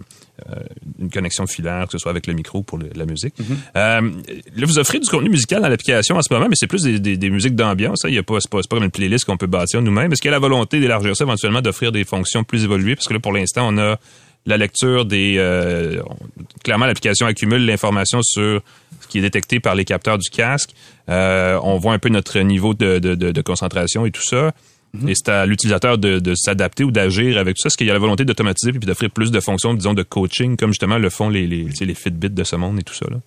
[1.00, 3.34] une connexion filaire, que ce soit avec le micro pour la musique.
[3.38, 3.56] Mhm.
[3.74, 7.30] là, vous offrez du contenu musical dans l'application en ce moment, mais c'est plus des,
[7.30, 8.04] musiques d'ambiance.
[8.04, 8.08] Hein.
[8.08, 10.12] Il y a pas, c'est pas, comme une playlist qu'on peut bâtir nous-mêmes.
[10.12, 12.94] Est-ce qu'il y a la volonté d'élargir ça éventuellement, d'offrir des fonctions plus évoluées?
[12.94, 13.98] Parce que là, pour l'instant, on a
[14.48, 15.42] la lecture des...
[16.62, 18.62] clairement, l'application accumule l'information sur
[19.00, 20.70] ce qui est détecté par les capteurs du casque.
[21.08, 24.52] on voit un peu notre niveau de concentration et tout ça.
[25.06, 27.68] Et c'est à l'utilisateur de, s'adapter ou d'agir avec tout ça.
[27.68, 30.56] Est-ce qu'il y a la volonté d'automatiser puis d'offrir plus de fonctions, disons, de coaching,
[30.56, 33.06] comme justement le font les, les, les de ce monde et tout ça?
[33.10, 33.18] Là?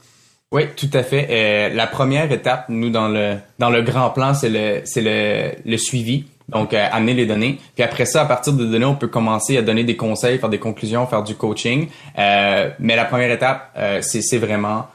[0.52, 1.28] Oui, tout à fait.
[1.30, 6.26] Euh, la première étape, nous, dans le grand plan, c'est le suivi.
[6.48, 7.60] Donc, euh, amener les données.
[7.76, 10.50] Puis après ça, à partir des données, on peut commencer à donner des conseils, faire
[10.50, 11.88] des conclusions, faire du coaching.
[12.18, 14.88] Euh, mais la première étape, c'est vraiment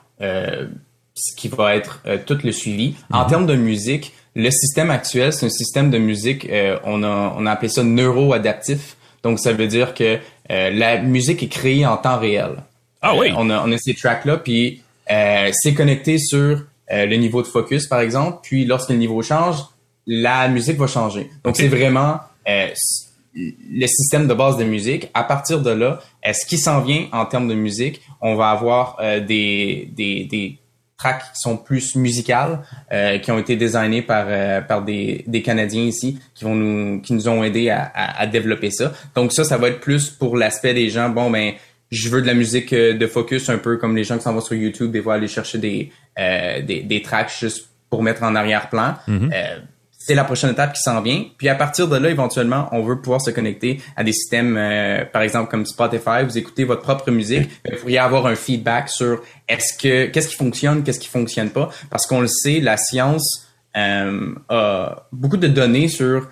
[1.14, 2.94] ce qui va être tout le suivi.
[3.10, 3.28] En mm-hmm.
[3.28, 7.46] termes de musique, le système actuel, c'est un système de musique, euh, on, a, on
[7.46, 8.96] a appelé ça neuroadaptif.
[9.22, 10.18] Donc, ça veut dire que
[10.50, 12.56] euh, la musique est créée en temps réel.
[13.00, 13.30] Ah oui.
[13.30, 17.86] Euh, on, a, on a ces tracks-là, puis c'est connecté sur le niveau de focus,
[17.86, 18.38] par exemple.
[18.42, 19.58] Puis, lorsque le niveau change,
[20.06, 21.30] la musique va changer.
[21.44, 25.10] Donc, c'est vraiment le système de base de musique.
[25.14, 28.98] À partir de là, ce qui s'en vient en termes de musique, on va avoir
[29.00, 30.58] des, des, des
[30.96, 32.60] tracks qui sont plus musicales,
[32.92, 37.00] euh, qui ont été designés par euh, par des, des Canadiens ici, qui vont nous
[37.00, 38.92] qui nous ont aidé à, à, développer ça.
[39.14, 41.08] Donc ça, ça va être plus pour l'aspect des gens.
[41.08, 41.52] Bon ben,
[41.90, 44.32] je veux de la musique euh, de focus, un peu comme les gens qui s'en
[44.32, 48.34] vont sur YouTube, des fois aller chercher des des, des tracks juste pour mettre en
[48.34, 48.94] arrière-plan.
[49.08, 49.62] Mm-hmm
[50.06, 51.24] c'est la prochaine étape qui s'en vient.
[51.38, 55.02] Puis à partir de là, éventuellement, on veut pouvoir se connecter à des systèmes, euh,
[55.06, 56.24] par exemple comme Spotify.
[56.24, 60.34] Vous écoutez votre propre musique, vous pourriez avoir un feedback sur est-ce que qu'est-ce qui
[60.34, 65.48] fonctionne, qu'est-ce qui fonctionne pas, parce qu'on le sait, la science euh, a beaucoup de
[65.48, 66.28] données sur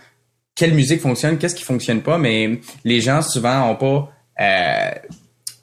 [0.55, 4.91] quelle musique fonctionne, qu'est-ce qui fonctionne pas, mais les gens souvent ont pas euh,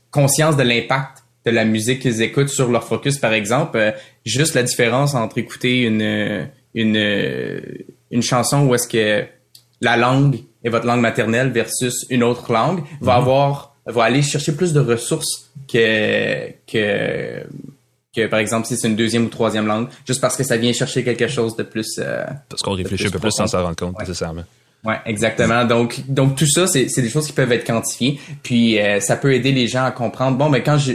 [0.09, 3.93] conscience de l'impact de la musique qu'ils écoutent sur leur focus, par exemple.
[4.25, 6.97] juste la différence entre écouter une une
[8.11, 9.25] une chanson où est-ce que
[9.81, 13.21] la langue est votre langue maternelle versus une autre langue va mhm.
[13.21, 17.43] avoir va aller chercher plus de ressources que que
[18.15, 20.73] que par exemple si c'est une deuxième ou troisième langue juste parce que ça vient
[20.73, 23.75] chercher quelque chose de plus euh, parce qu'on réfléchit un peu plus sans s'en rendre
[23.75, 24.43] compte nécessairement
[24.85, 25.65] Ouais, exactement.
[25.65, 28.19] Donc, donc tout ça, c'est, c'est des choses qui peuvent être quantifiées.
[28.43, 30.37] Puis, euh, ça peut aider les gens à comprendre.
[30.37, 30.93] Bon, mais quand je,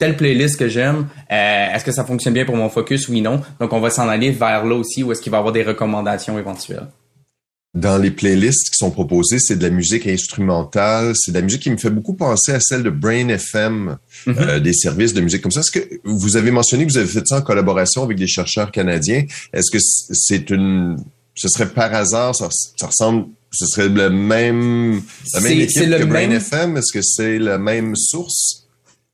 [0.00, 3.40] telle playlist que j'aime, euh, est-ce que ça fonctionne bien pour mon focus, oui, non.
[3.60, 5.62] Donc, on va s'en aller vers là aussi où est-ce qu'il va y avoir des
[5.62, 6.88] recommandations éventuelles.
[7.74, 11.62] Dans les playlists qui sont proposées, c'est de la musique instrumentale, c'est de la musique
[11.62, 15.42] qui me fait beaucoup penser à celle de Brain FM, euh, des services de musique
[15.42, 15.60] comme ça.
[15.60, 18.72] Est-ce que vous avez mentionné que vous avez fait ça en collaboration avec des chercheurs
[18.72, 19.24] canadiens?
[19.52, 20.96] Est-ce que c'est une,
[21.36, 22.48] ce serait par hasard, ça,
[22.86, 25.02] ressemble, ce serait le même,
[25.34, 26.76] la même équipe que Brain FM?
[26.78, 28.66] Est-ce que c'est la même source?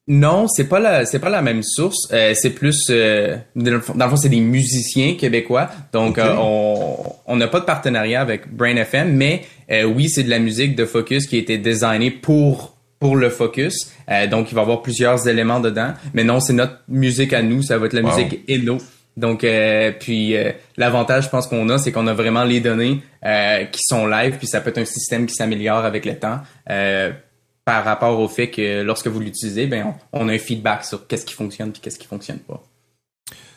[0.09, 2.09] Non, c'est pas la c'est pas la même source.
[2.13, 5.69] Euh, c'est plus euh, dans le fond c'est des musiciens québécois.
[5.93, 9.43] Donc euh, on on n'a pas de partenariat avec Brain FM, mais
[9.85, 13.91] oui c'est de la musique de Focus qui a été designée pour pour le Focus.
[14.31, 15.93] donc il va y avoir plusieurs éléments dedans.
[16.15, 17.63] Mais non, c'est notre musique à nous.
[17.63, 18.79] Ça va être la musique Eno.
[19.17, 19.45] Donc
[19.99, 20.37] puis
[20.77, 23.01] l'avantage je pense qu'on a c'est qu'on a vraiment les données
[23.73, 26.43] qui sont live puis ça peut être un système qui s'améliore avec le temps
[27.67, 31.27] par rapport au fait que lorsque vous l'utilisez, ben on, a un feedback sur qu'est-ce
[31.27, 32.63] qui fonctionne et qu'est-ce qui fonctionne pas.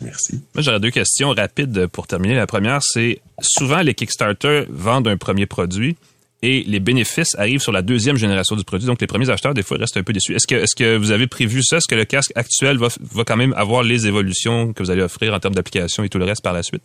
[0.01, 0.41] Merci.
[0.55, 2.33] Moi, j'aurais deux questions rapides pour terminer.
[2.35, 5.95] La première, c'est souvent les Kickstarter vendent un premier produit
[6.41, 8.87] et les bénéfices arrivent sur la deuxième génération du produit.
[8.87, 10.33] Donc, les premiers acheteurs, des fois, restent un peu déçus.
[10.33, 11.77] Est-ce que, est-ce que vous avez prévu ça?
[11.77, 15.03] Est-ce que le casque actuel va, va quand même avoir les évolutions que vous allez
[15.03, 16.81] offrir en termes d'application et tout le reste par la suite?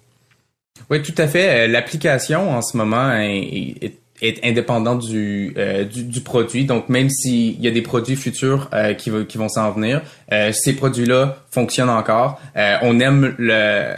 [0.90, 1.64] Oui, tout à fait.
[1.64, 4.03] Euh, l'application, en ce moment, est est
[4.42, 6.64] indépendant du, euh, du, du, produit.
[6.64, 10.52] Donc, même s'il y a des produits futurs euh, qui, qui vont s'en venir, euh,
[10.52, 12.40] ces produits-là fonctionnent encore.
[12.82, 13.96] On aime le,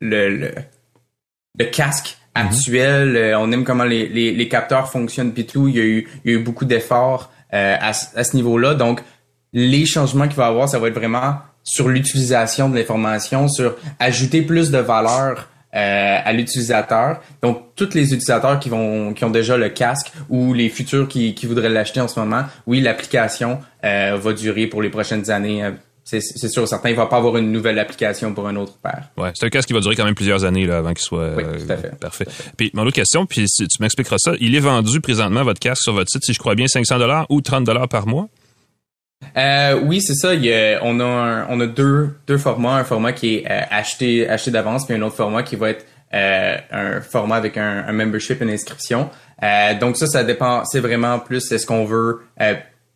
[0.00, 0.50] le, le,
[1.58, 2.46] le casque mhm.
[2.46, 3.36] actuel.
[3.38, 5.68] On aime comment les, les, les, capteurs fonctionnent puis tout.
[5.68, 8.74] Il y a eu, il y a eu beaucoup d'efforts à, à ce niveau-là.
[8.74, 9.02] Donc,
[9.52, 13.76] les changements qu'il va y avoir, ça va être vraiment sur l'utilisation de l'information, sur
[13.98, 17.20] ajouter plus de valeur euh, à l'utilisateur.
[17.42, 21.34] Donc, tous les utilisateurs qui vont qui ont déjà le casque ou les futurs qui,
[21.34, 25.62] qui voudraient l'acheter en ce moment, oui, l'application euh, va durer pour les prochaines années.
[25.62, 29.10] Euh, c'est, sûr, certain, il va pas avoir une nouvelle application pour un autre paire.
[29.18, 31.34] Ouais, c'est un casque qui va durer quand même plusieurs années là, avant qu'il soit
[31.36, 31.98] oui, tout à fait.
[31.98, 32.26] parfait.
[32.56, 34.32] Puis mon autre question, puis tu m'expliqueras ça.
[34.40, 37.26] Il est vendu présentement votre casque sur votre site, si je crois bien, 500 dollars
[37.28, 38.28] ou 30 dollars par mois?
[39.36, 40.32] Euh, oui, c'est ça.
[40.82, 44.86] on a on a deux deux formats, un format qui est euh, acheté acheté d'avance,
[44.86, 48.50] puis un autre format qui va être euh, un format avec un, un, membership, une
[48.50, 49.10] inscription.
[49.80, 50.64] donc ça, ça dépend.
[50.64, 52.22] C'est vraiment plus est-ce qu'on veut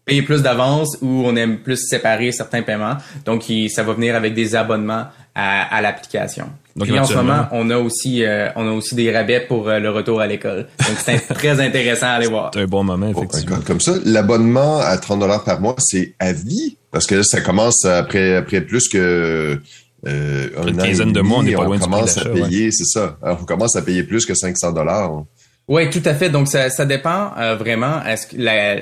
[0.05, 2.97] payer plus d'avance ou on aime plus séparer certains paiements.
[3.25, 6.47] Donc ça va venir avec des abonnements à, à l'application.
[6.79, 9.79] Puis en ce moment, on a aussi euh, on a aussi des rabais pour euh,
[9.79, 10.67] le retour à l'école.
[10.79, 12.51] Donc c'est très intéressant à aller voir.
[12.55, 13.59] C'est un bon moment effectivement.
[13.67, 16.77] comme ça, l'abonnement à 30 dollars par mois, c'est à vie?
[16.91, 19.61] Parce que là, ça commence après après plus que
[20.07, 23.19] euh, une quinzaine de mois, on est pas loin on commence à payer, c'est ça.
[23.23, 25.25] on commence à payer plus que 500 dollars.
[25.71, 26.31] Oui, tout à fait.
[26.31, 28.79] Donc, ça, ça dépend euh, vraiment est-ce que la,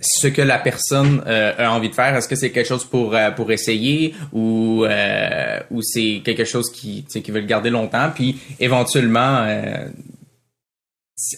[0.00, 2.16] ce que la personne euh, a envie de faire.
[2.16, 4.84] Est-ce que c'est quelque chose pour euh, pour essayer ou
[5.70, 8.10] ou c'est quelque chose qui qui veut le garder longtemps?
[8.12, 9.46] Puis éventuellement,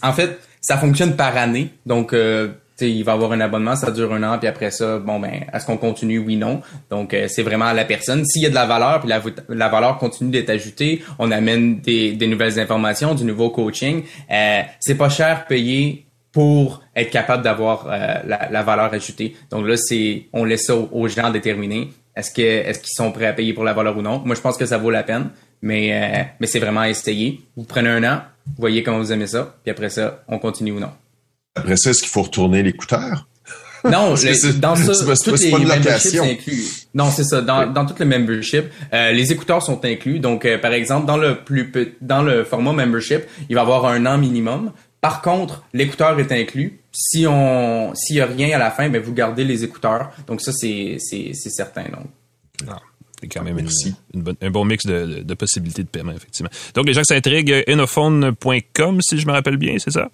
[0.01, 1.69] en fait, ça fonctionne par année.
[1.85, 2.15] Donc
[2.81, 5.67] il va avoir un abonnement, ça dure un an, puis après ça, bon ben, est-ce
[5.67, 6.61] qu'on continue, oui, non.
[6.91, 8.25] Donc euh, c'est vraiment à la personne.
[8.25, 9.09] S'il y a de la valeur, puis
[9.49, 14.03] la, valeur continue d'être ajoutée, on amène des, des, nouvelles informations, du nouveau coaching.
[14.31, 19.37] Euh, c'est pas cher payer pour être capable d'avoir euh, la, la, valeur ajoutée.
[19.51, 21.91] Donc là, c'est on laisse ça aux, gens déterminer.
[22.17, 24.41] Est-ce que est-ce qu'ils sont prêts à payer pour la valeur ou non Moi, je
[24.41, 25.31] pense que ça vaut la peine,
[25.63, 27.41] mais euh, mais c'est vraiment à essayer.
[27.57, 30.73] Vous prenez un an, vous voyez comment vous aimez ça, puis après ça, on continue
[30.73, 30.91] ou non.
[31.55, 33.27] Après ça, est-ce qu'il faut retourner l'écouteur?
[33.85, 34.15] Non,
[34.57, 36.65] dans ça, toutes les memberships sont inclus.
[36.95, 37.43] Non, c'est ça.
[37.43, 40.21] Dans, dans tout le membership, euh, les écouteurs sont inclus.
[40.21, 43.87] Donc, euh, par exemple, dans le plus dans le format membership, il va y avoir
[43.87, 44.73] un an minimum.
[45.03, 46.81] Par contre, l'écouteur est inclus.
[46.93, 50.13] Si on s'il y a rien à la fin, ben vous gardez les écouteurs.
[50.27, 51.85] Donc ça, c'est c'est c'est certain.
[51.85, 52.07] Donc.
[52.67, 52.81] Ah,
[53.21, 56.51] c'est quand même une, un bon mix de, de, possibilités de paiement, effectivement.
[56.75, 60.09] Donc, les gens qui s'intriguent, enophone.com, si je me rappelle bien, c'est ça?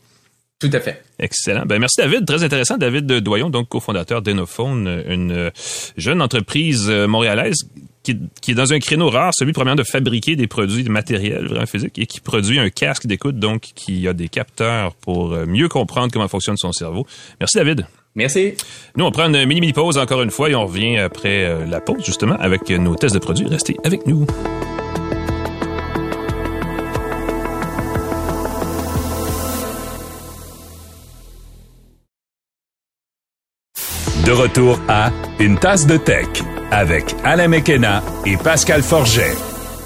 [0.61, 1.03] Tout à fait.
[1.19, 1.65] Excellent.
[1.65, 2.27] Ben, merci David.
[2.27, 2.77] Très intéressant.
[2.77, 5.51] David Doyon, donc cofondateur d'Enophone, une
[5.97, 7.63] jeune entreprise montréalaise
[8.03, 11.47] qui, qui, est dans un créneau rare, celui premièrement de fabriquer des produits de matériel
[11.47, 15.69] vraiment physique et qui produit un casque d'écoute, donc qui a des capteurs pour mieux
[15.69, 17.07] comprendre comment fonctionne son cerveau.
[17.41, 17.87] Merci David.
[18.15, 18.55] Merci.
[18.97, 22.05] Nous, on prend une mini-mini pause encore une fois et on revient après la pause,
[22.05, 23.47] justement, avec nos tests de produits.
[23.47, 24.27] Restez avec nous.
[34.31, 35.11] De retour à
[35.41, 36.29] Une tasse de tech
[36.71, 39.35] avec Alain Mekena et Pascal Forget.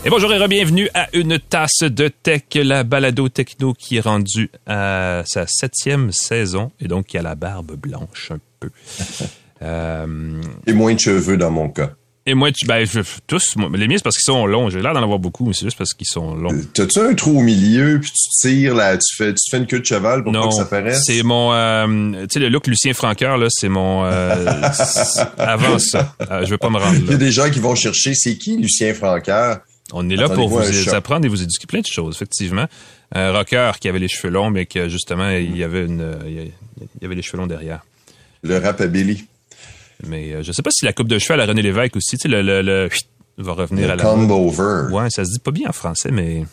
[0.04, 4.50] Et bonjour et bienvenue à Une tasse de tech, la balado techno qui est rendue
[4.66, 8.68] à sa septième saison et donc qui a la barbe blanche un peu.
[9.62, 11.92] Euh, et moins de cheveux dans mon cas.
[12.26, 14.70] Et moi, tu, ben, je, tous, les miens, c'est parce qu'ils sont longs.
[14.70, 16.58] J'ai l'air d'en avoir beaucoup, mais c'est juste parce qu'ils sont longs.
[16.72, 19.80] T'as-tu un trou au milieu, puis tu tires, là, tu fais, tu fais une queue
[19.80, 21.02] de cheval pour pas que ça paraisse?
[21.04, 24.46] c'est mon, euh, tu sais, le look Lucien Franqueur, là, c'est mon, euh,
[25.38, 26.16] avant ça.
[26.30, 27.00] Euh, je veux pas me rendre là.
[27.04, 29.58] Il y a des gens qui vont chercher, c'est qui Lucien Franqueur?
[29.92, 32.64] On est là pour vous apprendre et vous éduquer plein de choses, effectivement.
[33.14, 36.52] Un rocker qui avait les cheveux longs, mais que, justement, il y avait une, il
[37.02, 37.84] y avait les cheveux longs derrière.
[38.42, 39.26] Le rapabilly.
[40.06, 42.22] Mais euh, je sais pas si la coupe de cheval à René Lévesque aussi, tu
[42.22, 42.88] sais, le, le, le
[43.38, 44.06] va revenir à la.
[44.08, 44.92] over.
[44.92, 46.44] Ouais, ça se dit pas bien en français, mais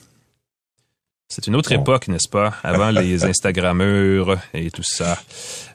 [1.27, 2.55] c'est une autre époque, n'est-ce pas?
[2.61, 5.17] Avant les Instagrammeurs et tout ça.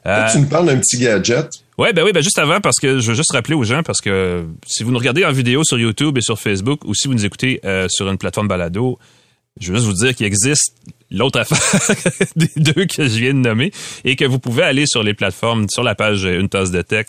[0.05, 1.49] Euh, tu nous parles d'un petit gadget?
[1.79, 3.99] Ouais, ben oui, ben juste avant, parce que je veux juste rappeler aux gens, parce
[3.99, 7.13] que si vous nous regardez en vidéo sur YouTube et sur Facebook, ou si vous
[7.15, 8.99] nous écoutez euh, sur une plateforme balado,
[9.59, 10.75] je veux juste vous dire qu'il existe
[11.11, 13.71] l'autre affaire des deux que je viens de nommer
[14.03, 17.07] et que vous pouvez aller sur les plateformes, sur la page Une tasse de tech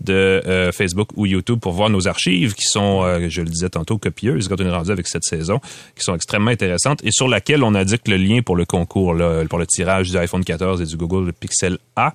[0.00, 3.70] de euh, Facebook ou YouTube pour voir nos archives qui sont, euh, je le disais
[3.70, 5.60] tantôt, copieuses quand on est rendu avec cette saison,
[5.96, 9.16] qui sont extrêmement intéressantes et sur laquelle on indique le lien pour le concours,
[9.48, 12.14] pour le tirage du iPhone 14 et du Google Pixel A.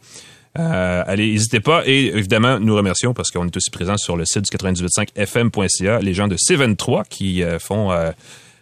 [0.59, 1.84] Euh, allez, n'hésitez pas.
[1.86, 6.13] Et évidemment, nous remercions parce qu'on est aussi présents sur le site du 98.5fm.ca, les
[6.13, 7.91] gens de C23 qui font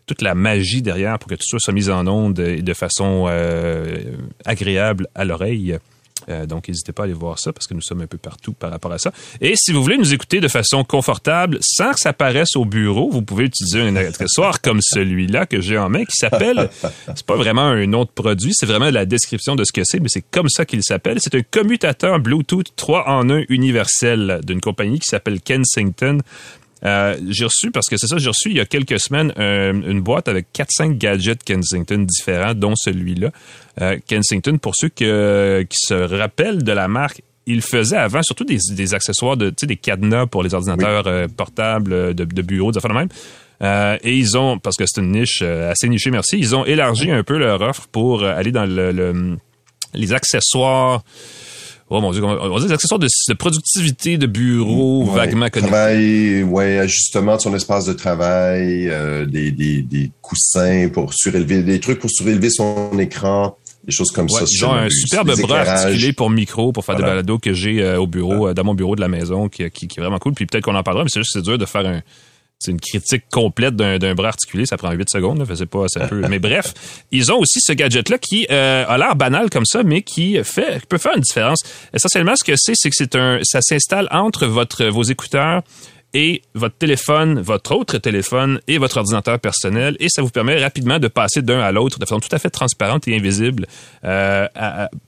[0.10, 3.86] toute la magie derrière pour que tout ça soit mis en onde de façon euh,
[4.43, 5.78] agréable à l'oreille.
[6.30, 8.53] Euh, donc, n'hésitez pas à aller voir ça parce que nous sommes un peu partout
[8.53, 9.12] par rapport à ça.
[9.39, 13.10] Et si vous voulez nous écouter de façon confortable, sans que ça paraisse au bureau,
[13.12, 16.70] vous pouvez utiliser un accessoire comme celui-là que j'ai en main qui s'appelle,
[17.16, 20.10] c'est pas vraiment un de produit, c'est vraiment la description de ce que c'est, mais
[20.10, 21.18] c'est comme ça qu'il s'appelle.
[21.22, 26.20] C'est un commutateur Bluetooth 3 en 1 universel d'une compagnie qui s'appelle Kensington.
[26.86, 30.01] Euh, j'ai reçu, parce que c'est ça, j'ai reçu il y a quelques semaines une
[30.01, 33.32] boîte avec 4-5 gadgets Kensington différents, dont celui-là.
[33.82, 38.93] Euh, Kensington, pour ceux qui se rappellent de la marque, il faisait avant surtout des,
[38.93, 43.99] accessoires, de, des cadenas pour les ordinateurs euh, portables, de, bureau, des affaires de même.
[44.03, 47.23] et ils ont, parce que c'est une niche assez nichée, merci, ils ont élargi un
[47.23, 49.38] peu leur offre pour aller dans le
[49.93, 51.03] les accessoires
[51.90, 55.72] oh mon dieu, on va dire des accessoires de, productivité de bureau vaguement connectés.
[55.72, 61.64] Travail, ouais, ajustement de son espace de travail, euh, des, des, des coussins pour surélever,
[61.64, 64.44] des trucs pour surélever son écran des choses comme ça.
[64.50, 68.00] Ils ont un superbe bras articulé pour micro, pour faire des balados que j'ai euh,
[68.00, 70.34] au bureau, euh, dans mon bureau de la maison, qui, qui, qui est vraiment cool.
[70.34, 72.02] Puis peut-être qu'on en parlera, mais c'est juste c'est dur de faire un,
[72.60, 76.22] c'est une critique complète d'un bras articulé, ça prend 8 secondes, là, pas ça peut.
[76.30, 76.74] mais bref,
[77.12, 80.38] ils ont aussi ce gadget là qui euh, a l'air banal comme ça mais qui
[80.43, 81.60] fait peut faire une différence.
[81.93, 85.64] Essentiellement ce que c'est c'est que c'est un ça s'installe entre votre vos écouteurs
[86.14, 90.99] et votre téléphone, votre autre téléphone et votre ordinateur personnel, et ça vous permet rapidement
[90.99, 93.68] de passer d'un à l'autre de façon tout à fait transparente et invisible
[94.03, 94.47] euh,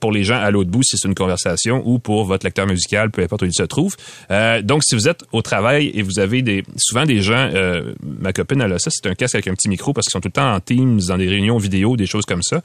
[0.00, 3.10] pour les gens à l'autre bout si c'est une conversation ou pour votre lecteur musical,
[3.10, 3.96] peu importe où il se trouve.
[4.30, 7.94] Euh, donc, si vous êtes au travail et vous avez des souvent des gens, euh,
[8.02, 10.20] ma copine elle a ça, c'est un casque avec un petit micro parce qu'ils sont
[10.20, 12.62] tout le temps en Teams, dans des réunions vidéo, des choses comme ça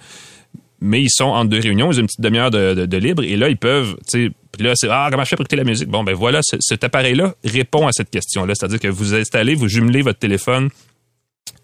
[0.80, 3.50] mais ils sont en deux réunions, ils ont une petite demi-heure de, libre, et là,
[3.50, 5.88] ils peuvent, tu sais, là, c'est, ah, comment je fais pour écouter la musique?
[5.88, 8.54] Bon, ben voilà, cet appareil-là répond à cette question-là.
[8.56, 10.70] C'est-à-dire que vous installez, vous jumelez votre téléphone.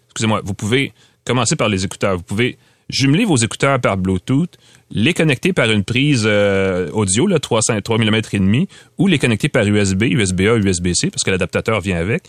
[0.07, 0.93] Excusez-moi, vous pouvez
[1.25, 2.17] commencer par les écouteurs.
[2.17, 2.57] Vous pouvez
[2.89, 4.57] jumeler vos écouteurs par Bluetooth,
[4.91, 9.17] les connecter par une prise euh, audio, là, 3, 3 mm et demi, ou les
[9.17, 12.23] connecter par USB, USB-A, USB-C, parce que l'adaptateur vient avec.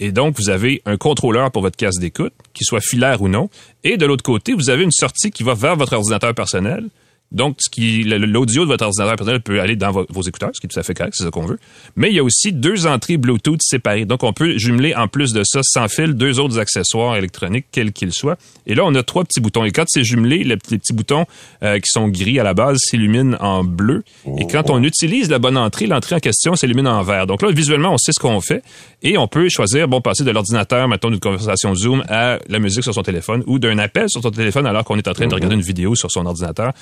[0.00, 3.50] Et donc, vous avez un contrôleur pour votre casque d'écoute, qu'il soit filaire ou non.
[3.82, 6.88] Et de l'autre côté, vous avez une sortie qui va vers votre ordinateur personnel
[7.30, 10.66] donc, ce qui, l'audio de votre ordinateur personnel peut aller dans vos, écouteurs, ce qui
[10.66, 11.58] est tout à fait correct, c'est ce qu'on veut.
[11.94, 14.06] Mais il y a aussi deux entrées Bluetooth séparées.
[14.06, 17.92] Donc, on peut jumeler en plus de ça, sans fil, deux autres accessoires électroniques, quels
[17.92, 18.38] qu'ils soient.
[18.66, 19.64] Et là, on a trois petits boutons.
[19.64, 21.26] Et quand c'est jumelé, les, petits boutons
[21.62, 24.04] euh, qui sont gris à la base s'illuminent en bleu.
[24.38, 27.26] Et quand on utilise la bonne entrée, l'entrée en question s'illumine en vert.
[27.26, 28.62] Donc là, visuellement, on sait ce qu'on fait.
[29.02, 32.84] Et on peut choisir, bon, passer de l'ordinateur, mettons, d'une conversation Zoom à la musique
[32.84, 35.34] sur son téléphone ou d'un appel sur son téléphone alors qu'on est en train de
[35.34, 36.72] regarder une vidéo sur son ordinateur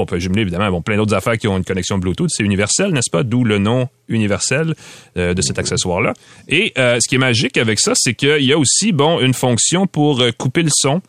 [0.00, 2.30] on peut jumeler évidemment bon, plein d'autres affaires qui ont une connexion Bluetooth.
[2.30, 3.22] C'est universel, n'est-ce pas?
[3.22, 4.74] D'où le nom universel
[5.16, 6.12] euh, de cet accessoire-là.
[6.48, 9.34] Et euh, ce qui est magique avec ça, c'est qu'il y a aussi bon une
[9.34, 11.00] fonction pour euh, couper le son.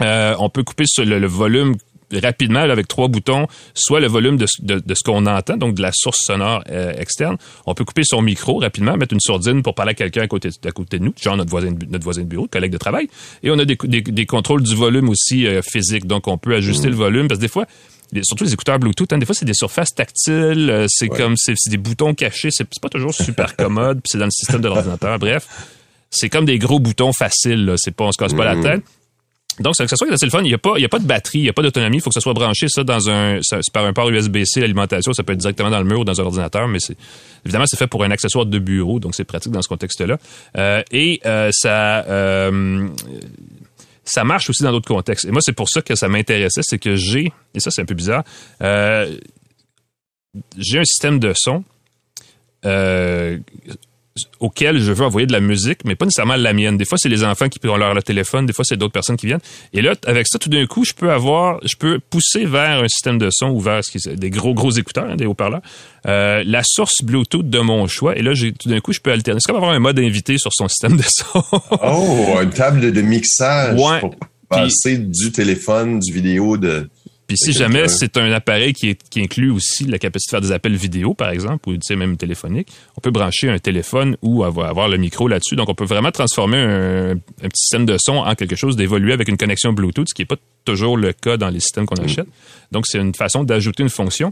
[0.00, 1.74] on peut couper le, volume
[2.12, 6.18] rapidement avec trois boutons, soit le volume de, ce qu'on entend, donc de la source
[6.24, 6.62] sonore
[6.98, 7.36] externe.
[7.66, 10.50] On peut couper son micro rapidement, mettre une sourdine pour parler à quelqu'un à côté,
[10.64, 13.08] à côté de nous, genre notre voisin, notre voisin de bureau, collègue de travail.
[13.42, 16.96] Et on a des, des, contrôles du volume aussi physique, donc on peut ajuster le
[16.96, 17.66] volume, parce que des fois,
[18.22, 21.54] surtout les écouteurs Bluetooth, hein, des fois c'est des surfaces tactiles, euh, c'est comme c'est
[21.68, 25.18] des boutons cachés, c'est pas toujours super commode, puis c'est dans le système de l'ordinateur.
[25.18, 25.46] Bref,
[26.10, 28.62] c'est comme des gros boutons faciles, c'est pas on se casse pas la mm-hmm.
[28.62, 28.84] tête.
[29.60, 30.40] Donc, c'est qui est assez le fun.
[30.40, 31.98] Il n'y a, pas, il y a pas de batterie, il n'y a pas d'autonomie.
[31.98, 35.12] Il faut que ça soit branché, ça, dans un, ça, par un port USB-C, l'alimentation.
[35.12, 36.96] Ça peut être directement dans le mur ou dans un ordinateur, mais c'est,
[37.44, 38.98] évidemment, c'est fait pour un accessoire de bureau.
[38.98, 40.18] Donc, c'est pratique dans ce contexte-là.
[40.56, 42.88] Euh, et, euh, ça, euh,
[44.04, 45.24] ça marche aussi dans d'autres contextes.
[45.24, 46.60] Et moi, c'est pour ça que ça m'intéressait.
[46.62, 48.24] C'est que j'ai, et ça, c'est un peu bizarre,
[48.62, 49.16] euh,
[50.56, 51.64] j'ai un système de son,
[52.64, 53.38] euh,
[54.38, 56.76] auquel je veux envoyer de la musique, mais pas nécessairement la mienne.
[56.76, 59.16] Des fois, c'est les enfants qui prennent leur le téléphone, des fois, c'est d'autres personnes
[59.16, 59.40] qui viennent.
[59.72, 62.88] Et là, avec ça, tout d'un coup, je peux avoir, je peux pousser vers un
[62.88, 65.62] système de son ou vers ce qui est des gros, gros écouteurs, hein, des haut-parleurs,
[66.06, 68.16] euh, la source Bluetooth de mon choix.
[68.16, 69.40] Et là, j'ai, tout d'un coup, je peux alterner.
[69.40, 71.42] C'est comme avoir un mode invité sur son système de son.
[71.82, 74.00] oh, une table de mixage Ouais.
[74.00, 74.14] pour
[74.48, 76.88] passer du téléphone, du vidéo, de...
[77.34, 80.48] Puis si jamais c'est un appareil qui, est- qui inclut aussi la capacité de faire
[80.48, 84.16] des appels vidéo, par exemple, ou tu sais, même téléphonique, on peut brancher un téléphone
[84.22, 85.56] ou avoir, avoir le micro là-dessus.
[85.56, 89.12] Donc, on peut vraiment transformer un, un petit système de son en quelque chose d'évolué
[89.12, 91.96] avec une connexion Bluetooth, ce qui n'est pas toujours le cas dans les systèmes qu'on
[92.04, 92.26] achète.
[92.72, 94.30] Donc, c'est une façon d'ajouter une fonction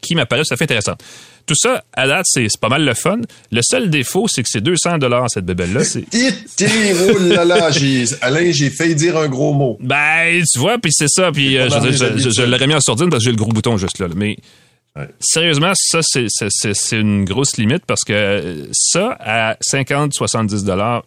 [0.00, 1.00] qui m'apparaît tout à fait intéressante.
[1.46, 3.18] Tout ça, à date, c'est pas mal le fun.
[3.50, 5.80] Le seul défaut, c'est que c'est 200 dollars cette bébelle-là.
[7.14, 7.70] Oh là là,
[8.20, 9.78] Alain, j'ai failli dire un gros mot.
[9.80, 11.32] Ben, tu vois, puis c'est ça.
[11.32, 14.08] Puis euh, je, l'aurais mis en sourdine parce que j'ai le gros bouton juste là.
[14.08, 14.14] là.
[14.16, 14.36] Mais
[14.96, 15.06] Ouais.
[15.20, 21.04] sérieusement, ça, c'est- une grosse limite parce que euh, ça, à 50, 70 dollars,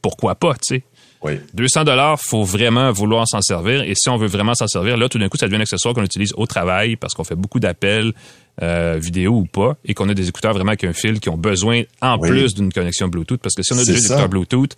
[0.00, 0.82] pourquoi pas, tu sais?
[1.22, 1.40] Oui.
[1.54, 3.82] 200 dollars, faut vraiment vouloir s'en servir.
[3.82, 5.94] Et si on veut vraiment s'en servir, là, tout d'un coup, ça devient un accessoire
[5.94, 8.12] qu'on utilise au travail parce qu'on fait beaucoup d'appels
[8.62, 11.36] euh, vidéo ou pas et qu'on a des écouteurs vraiment avec un fil qui ont
[11.36, 12.28] besoin en Oui.
[12.28, 14.74] plus d'une connexion Bluetooth parce que si on a déjà des écouteurs Bluetooth,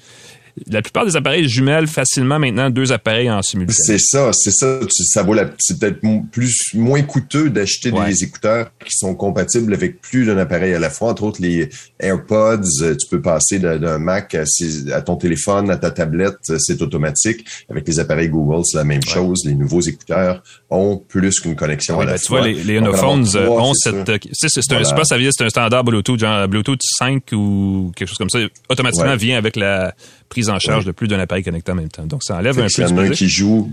[0.70, 3.76] la plupart des appareils jumellent facilement maintenant deux appareils en simultané.
[3.80, 4.78] C'est ça, c'est ça.
[4.82, 6.00] Tu- Ça vaut la, c'est peut-être
[6.30, 8.06] plus, moins coûteux d'acheter Ouais.
[8.09, 11.11] des écouteurs qui sont compatibles avec plus d'un appareil à la fois.
[11.11, 11.68] Entre autres, les
[12.00, 16.80] AirPods, euh, tu peux passer d'un Mac à, ton téléphone, à ta tablette, euh, c'est
[16.82, 17.44] automatique.
[17.70, 19.42] Avec les appareils Google, c'est la même chose.
[19.44, 22.38] Les nouveaux écouteurs ont plus qu'une connexion à la ben, tu fois.
[22.40, 24.06] vois, les, les Unophones euh, ont cette.
[24.32, 25.00] C'est, c'est, c'est un, Voilà.
[25.00, 28.38] que ça vient, c'est un standard Bluetooth, genre Bluetooth 5 ou quelque chose comme ça.
[28.68, 29.94] Automatiquement vient avec la
[30.29, 32.07] prise en charge de plus d'un appareil connecté en même temps.
[32.07, 33.26] Donc, ça enlève Fait un peu s'il y du en a un plaisir.
[33.26, 33.72] qui joue,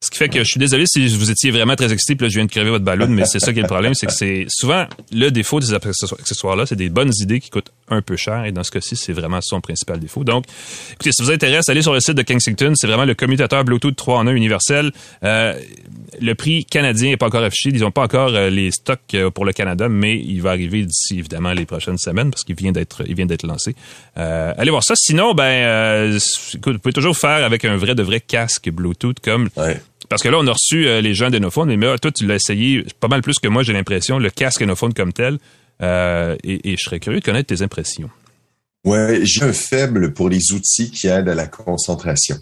[0.00, 2.28] Ce qui fait que je suis désolé si vous étiez vraiment très excité, puis là,
[2.30, 4.12] je viens de crever votre ballon, mais c'est ça qui est le problème, c'est que
[4.12, 8.16] c'est souvent le défaut des accessoires- accessoires-là, c'est des bonnes idées qui coûtent un peu
[8.16, 10.24] cher, et dans ce cas-ci, c'est vraiment son principal défaut.
[10.24, 10.44] Donc,
[10.92, 13.96] écoutez, si vous intéresse, allez sur le site de Kensington, c'est vraiment le commutateur Bluetooth
[13.96, 14.92] 3 en 1 universel.
[15.24, 15.54] Euh,
[16.20, 19.30] le prix canadien n'est pas encore affiché, ils n'ont pas encore euh, les stocks euh,
[19.30, 22.72] pour le Canada, mais il va arriver d'ici évidemment les prochaines semaines parce qu'il vient
[22.72, 23.74] d'être il vient d'être lancé.
[24.16, 24.94] Euh, allez voir ça.
[24.96, 26.18] Sinon, ben, euh,
[26.54, 29.80] écoute, vous pouvez toujours faire avec un vrai de vrai casque Bluetooth comme ouais.
[30.08, 32.84] parce que là, on a reçu euh, les gens d'Enophone, mais toi, tu l'as essayé
[33.00, 35.38] pas mal plus que moi, j'ai l'impression, le casque Enophone comme tel.
[35.82, 38.10] Euh, et, je serais curieux de connaître tes impressions.
[38.84, 42.36] Ouais, j'ai un faible pour les outils qui aident à la concentration.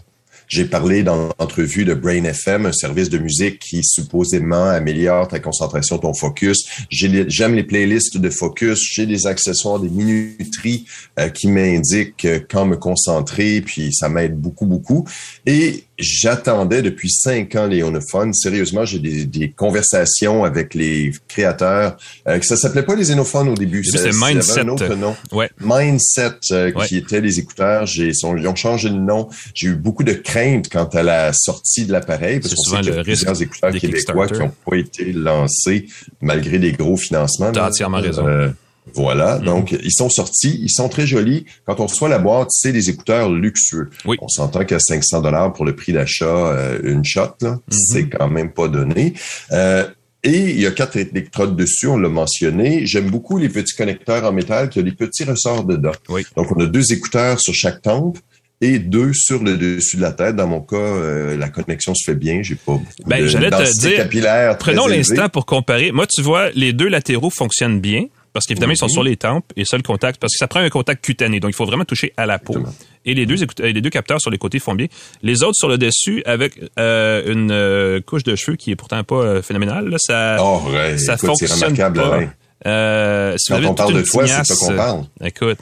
[0.47, 5.39] J'ai parlé dans l'entrevue de Brain FM, un service de musique qui supposément améliore ta
[5.39, 6.65] concentration, ton focus.
[6.89, 8.79] J'aime les playlists de focus.
[8.93, 10.85] J'ai des accessoires, des minuteries
[11.19, 15.07] euh, qui m'indiquent euh, quand me concentrer, puis ça m'aide beaucoup, beaucoup.
[15.47, 18.33] Et j'attendais depuis cinq ans les Onophones.
[18.33, 21.97] Sérieusement, j'ai des, des conversations avec les créateurs.
[22.27, 23.83] Euh, que ça s'appelait pas les Onophones au début.
[23.95, 24.59] avait Mindset.
[24.61, 25.15] un autre nom.
[25.31, 25.49] Ouais.
[25.61, 26.87] Mindset, euh, Ouais.
[26.87, 27.85] qui étaient les écouteurs.
[27.85, 29.29] J'ai, ils ont changé de nom.
[29.53, 32.83] J'ai eu beaucoup de crainte quant à la sortie de l'appareil parce qu'on souvent sait
[32.83, 35.87] qu'il y le a risque plusieurs écouteurs québécois qui n'ont pas été lancés
[36.21, 37.51] malgré des gros financements.
[37.51, 38.27] T'as entièrement raison.
[38.27, 38.49] Euh,
[38.93, 39.39] voilà.
[39.39, 39.45] Mhm.
[39.45, 40.59] Donc, ils sont sortis.
[40.61, 41.45] Ils sont très jolis.
[41.65, 43.89] Quand on reçoit la boîte, c'est des écouteurs luxueux.
[44.05, 44.17] Oui.
[44.21, 47.59] On s'entend qu'à 500 dollars pour le prix d'achat, euh, une shot, là, Mhm.
[47.71, 49.13] c'est quand même pas donné.
[49.51, 49.85] Euh,
[50.23, 52.85] et il y a quatre électrodes dessus, on l'a mentionné.
[52.85, 55.91] J'aime beaucoup les petits connecteurs en métal qui ont des petits ressorts dedans.
[56.09, 56.25] Oui.
[56.35, 58.17] Donc, on a deux écouteurs sur chaque tempe
[58.61, 60.35] et deux sur le dessus de la tête.
[60.35, 62.41] Dans mon cas, euh, la connexion se fait bien.
[62.41, 65.91] J'ai pas beaucoup Ben, de j'allais te dire, capillaire Prenons l'instant pour comparer.
[65.91, 68.05] Moi, tu vois, les deux latéraux fonctionnent bien.
[68.35, 70.67] Parce qu'évidemment, ils sont sur les tempes et seul contact, parce que ça prend un
[70.67, 71.39] contact cutané.
[71.39, 72.51] Donc, il faut vraiment toucher à la peau.
[72.51, 72.75] Exactement.
[73.05, 74.87] Et les deux, les deux capteurs sur les côtés font bien.
[75.23, 79.01] Les autres sur le dessus, avec euh, une euh, couche de cheveux qui est pourtant
[79.05, 82.15] pas euh, phénoménale, là, ça, Oh, ouais, ça écoute, c'est fonctionne remarquable, pas.
[82.15, 82.33] Alain.
[82.67, 85.03] Euh, si Quand on parle de toi, c'est ça qu'on parle.
[85.23, 85.59] Écoute.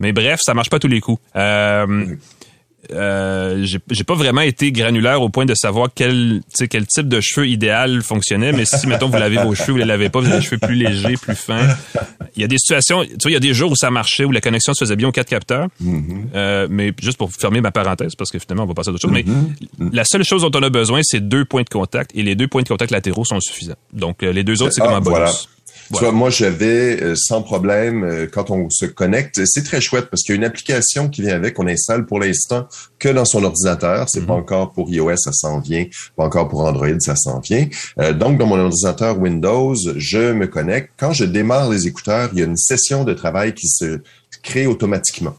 [0.00, 1.20] Mais bref, ça marche pas tous les coups.
[1.36, 2.06] Euh,
[2.90, 7.08] euh, j'ai pas vraiment été granulaire au point de savoir quel, tu sais, quel type
[7.08, 10.20] de cheveux idéal fonctionnait, mais si, mettons, vous lavez vos cheveux, vous les lavez pas,
[10.20, 11.68] vous avez les cheveux plus légers, plus fins.
[12.36, 14.24] Il y a des situations, tu vois, il y a des jours où ça marchait,
[14.24, 15.68] où la connexion se faisait bien aux quatre capteurs.
[15.82, 16.24] Mm-hmm.
[16.34, 19.02] Euh, mais juste pour fermer ma parenthèse, parce que finalement, on va passer à d'autres
[19.08, 19.52] choses, Mm-hmm.
[19.78, 22.34] mais la seule chose dont on a besoin, c'est deux points de contact, et les
[22.34, 23.74] deux points de contact latéraux sont suffisants.
[23.92, 25.18] Donc, euh, les deux autres, c'est Ah, comme un bonus.
[25.18, 25.32] voilà.
[25.92, 29.40] Tu vois, moi, j'avais euh, sans problème euh, quand on se connecte.
[29.44, 32.18] C'est très chouette parce qu'il y a une application qui vient avec qu'on installe pour
[32.18, 32.66] l'instant
[32.98, 34.08] que dans son ordinateur.
[34.08, 34.40] C'est pas mhm.
[34.40, 35.84] encore pour iOS, ça s'en vient.
[36.16, 37.66] Pas encore pour Android, ça s'en vient.
[37.98, 40.90] Euh, donc, dans mon ordinateur Windows, je me connecte.
[40.96, 44.00] Quand je démarre les écouteurs, il y a une session de travail qui se
[44.42, 45.34] crée automatiquement.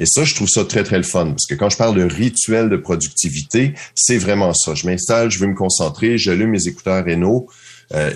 [0.00, 2.02] Et ça, je trouve ça très, très le fun, parce que quand je parle de
[2.02, 4.74] rituel de productivité, c'est vraiment ça.
[4.74, 7.46] Je m'installe, je veux me concentrer, j'allume mes écouteurs Reno,
[7.94, 8.10] euh,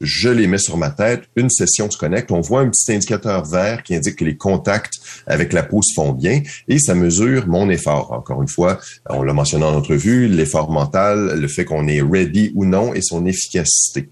[0.00, 3.44] je les mets sur ma tête, une session se connecte, on voit un petit indicateur
[3.44, 4.94] vert qui indique que les contacts
[5.26, 8.12] avec la peau se font bien et ça mesure mon effort.
[8.12, 12.52] Encore une fois, on l'a mentionné en entrevue, l'effort mental, le fait qu'on est ready
[12.54, 14.08] ou non et son efficacité.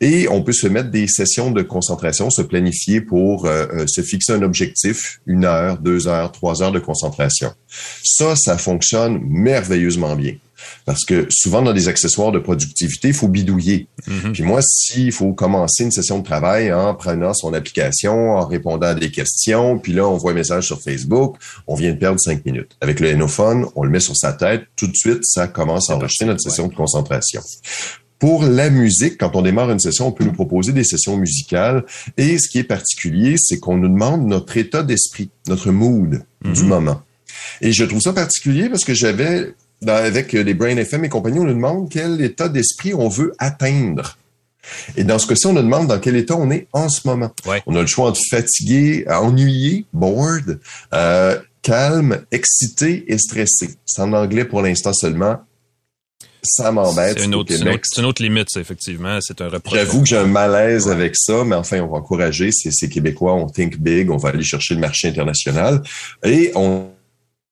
[0.00, 4.02] Et on peut se mettre des sessions de concentration, se planifier pour euh, euh, se
[4.02, 7.52] fixer un objectif, une heure, deux heures, trois heures de concentration.
[8.02, 10.34] Ça, ça fonctionne merveilleusement bien.
[10.84, 13.88] Parce que souvent, dans des accessoires de productivité, il faut bidouiller.
[14.06, 14.32] Mhm.
[14.32, 18.88] Puis moi, s'il faut commencer une session de travail en prenant son application, en répondant
[18.88, 21.36] à des questions, puis là, on voit un message sur Facebook,
[21.66, 22.76] on vient de perdre cinq minutes.
[22.80, 25.96] Avec le Enophone, on le met sur sa tête, tout de suite, ça commence à
[25.96, 27.42] enregistrer notre session de concentration.
[28.20, 31.84] Pour la musique, quand on démarre une session, on peut nous proposer des sessions musicales.
[32.18, 36.62] Et ce qui est particulier, c'est qu'on nous demande notre état d'esprit, notre mood du
[36.62, 36.68] mhm.
[36.68, 37.02] moment.
[37.62, 39.54] Et je trouve ça particulier parce que j'avais
[39.86, 44.18] avec les Brain FM et compagnie, on nous demande quel état d'esprit on veut atteindre.
[44.96, 47.30] Et dans ce cas-ci, on nous demande dans quel état on est en ce moment.
[47.66, 50.60] On a le choix entre fatigué, ennuyé, bored,
[50.92, 53.70] euh, calme, excité et stressé.
[53.84, 55.40] C'est en anglais pour l'instant seulement.
[56.42, 57.18] Ça m'embête.
[57.18, 57.52] C'est une, autre,
[57.98, 59.18] une autre limite, ça, effectivement.
[59.20, 59.78] C'est un reproche.
[59.78, 62.50] J'avoue que j'ai un malaise avec ça, mais enfin, on va encourager.
[62.50, 65.82] C'est Québécois, on think big, on va aller chercher le marché international.
[66.24, 66.88] Et on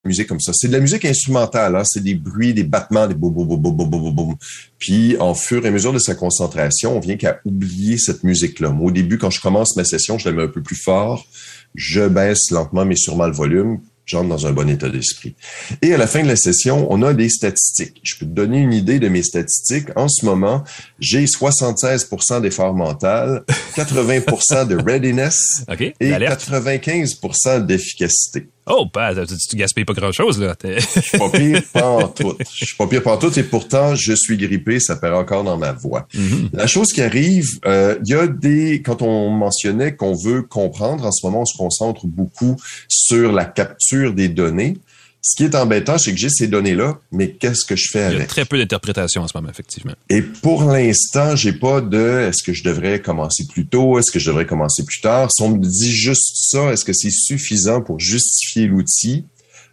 [0.05, 0.53] musique comme ça.
[0.55, 1.83] C'est de la musique instrumentale, hein?
[1.85, 4.37] c'est des bruits, des battements, des boum, boum, boum, boum, boum, boum,
[4.79, 8.71] Puis, en fur et à mesure de sa concentration, on vient qu'à oublier cette musique-là.
[8.71, 11.27] Moi, au début, quand je commence ma session, je la mets un peu plus fort.
[11.75, 15.37] Je baisse lentement mais sûrement le volume j'entre dans un bon état d'esprit.
[15.83, 18.01] Et à la fin de la session, on a des statistiques.
[18.03, 19.89] Je peux te donner une idée de mes statistiques.
[19.97, 20.65] En ce moment,
[20.99, 22.09] j'ai 76
[22.43, 23.45] d'effort mental,
[23.77, 25.65] 80 de readiness
[26.01, 27.21] et 95
[27.67, 28.49] d'efficacité.
[28.71, 30.55] Oh, bah, tu, gaspilles pas grand-chose, là.
[30.63, 31.63] Je suis pas pire
[32.15, 32.37] tout.
[32.39, 33.39] Je suis pas pire tout.
[33.39, 36.07] et pourtant, je suis grippé, ça perd encore dans ma voix.
[36.15, 36.51] Mm-hmm.
[36.53, 41.05] La chose qui arrive, euh, il y a des, quand on mentionnait qu'on veut comprendre,
[41.07, 42.57] en ce moment, on se concentre beaucoup
[42.89, 44.77] sur la capture des données.
[45.21, 48.19] Ce qui est embêtant, c'est que j'ai ces données-là, mais qu'est-ce que je fais avec?
[48.19, 49.93] Il y a très peu d'interprétation en ce moment, effectivement.
[50.09, 54.21] Et pour l'instant, j'ai pas de est-ce que je devrais commencer plus tôt, est-ce que
[54.21, 55.31] je devrais commencer plus tard?
[55.33, 59.25] Si on me dit juste ça, est-ce que c'est suffisant pour justifier l'outil?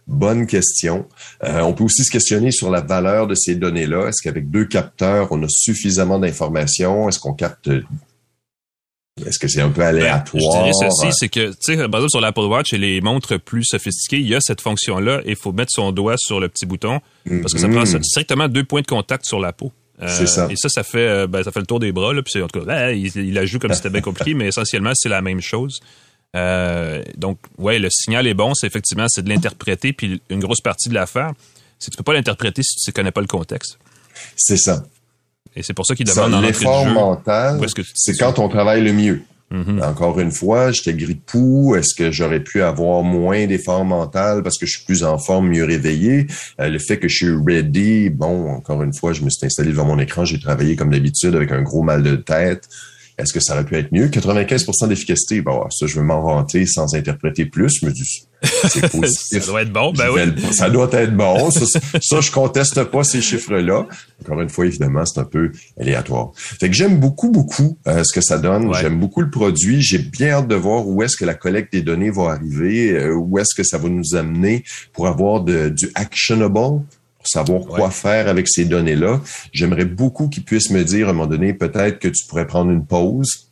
[0.08, 1.06] Bonne question.
[1.42, 4.08] Euh, on peut aussi se questionner sur la valeur de ces données-là.
[4.08, 7.08] Est-ce qu'avec deux capteurs, on a suffisamment d'informations?
[7.08, 7.70] Est-ce qu'on capte
[9.24, 10.42] est-ce que c'est un peu ben, aléatoire?
[10.42, 13.38] je dirais ceci, c'est que, tu sais, par exemple, sur l'Apple Watch et les montres
[13.40, 16.48] plus sophistiquées, il y a cette fonction-là et il faut mettre son doigt sur le
[16.48, 17.00] petit bouton
[17.40, 18.02] parce que ça prend mm-hmm.
[18.02, 19.72] strictement deux points de contact sur la peau.
[20.02, 20.48] Euh, c'est ça.
[20.50, 22.48] Et ça, ça fait, euh, ben, ça fait le tour des bras, là, puis en
[22.48, 25.08] tout cas, ben, il, il, la joue comme si c'était bien compliqué, mais essentiellement, c'est
[25.08, 25.80] la même chose.
[26.36, 30.60] Euh, donc, ouais, le signal est bon, c'est effectivement, c'est de l'interpréter, puis une grosse
[30.60, 31.32] partie de l'affaire,
[31.78, 33.78] c'est que tu peux pas l'interpréter si tu ne connais pas le contexte.
[34.36, 34.84] C'est ça.
[35.56, 37.60] Et c'est pour ça qu'il demande l'effort mental.
[37.94, 39.22] C'est quand on travaille le mieux.
[39.52, 39.82] Mm-hmm.
[39.82, 41.76] Encore une fois, j'étais grippou.
[41.76, 45.48] Est-ce que j'aurais pu avoir moins d'effort mental parce que je suis plus en forme,
[45.48, 46.26] mieux réveillé?
[46.60, 49.70] Euh, le fait que je suis ready, bon, encore une fois, je me suis installé
[49.70, 52.68] devant mon écran, j'ai travaillé comme d'habitude avec un gros mal de tête.
[53.18, 54.08] Est-ce que ça aurait pu être mieux?
[54.08, 57.80] 95% d'efficacité, bon, ça, je veux m'en vanter sans interpréter plus.
[57.80, 59.42] Je me dis, c'est positif.
[59.42, 60.52] ça doit être bon, ben oui.
[60.52, 61.50] Ça doit être bon.
[61.50, 63.86] Ça, ça je conteste pas ces chiffres-là.
[64.22, 65.50] Encore une fois, évidemment, c'est un peu
[65.80, 66.32] aléatoire.
[66.34, 68.72] Fait que j'aime beaucoup, beaucoup euh, ce que ça donne.
[68.74, 69.80] J'aime beaucoup le produit.
[69.80, 73.14] J'ai bien hâte de voir où est-ce que la collecte des données va arriver, euh,
[73.14, 76.46] où est-ce que ça va nous amener pour avoir de, du actionable
[77.26, 79.20] savoir quoi faire avec ces données-là.
[79.52, 82.70] J'aimerais beaucoup qu'ils puissent me dire à un moment donné, peut-être que tu pourrais prendre
[82.70, 83.48] une pause.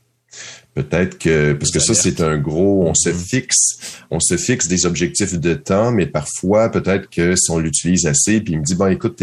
[0.74, 3.28] Peut-être que, parce que ça, c'est un gros, on se mm-hmm.
[3.28, 8.06] fixe, on se fixe des objectifs de temps, mais parfois, peut-être que si on l'utilise
[8.06, 9.22] assez, puis il me dit, bon, écoute,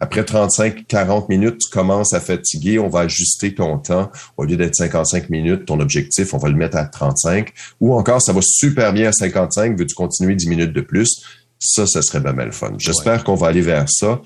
[0.00, 4.10] après 35, 40 minutes, tu commences à fatiguer, on va ajuster ton temps.
[4.36, 7.52] Au lieu d'être 55 minutes, ton objectif, on va le mettre à 35.
[7.80, 11.24] Ou encore, ça va super bien à 55, veux-tu continuer 10 minutes de plus?
[11.58, 12.74] Ça, ça serait pas mal fun.
[12.78, 14.20] J'espère qu'on va aller vers ça,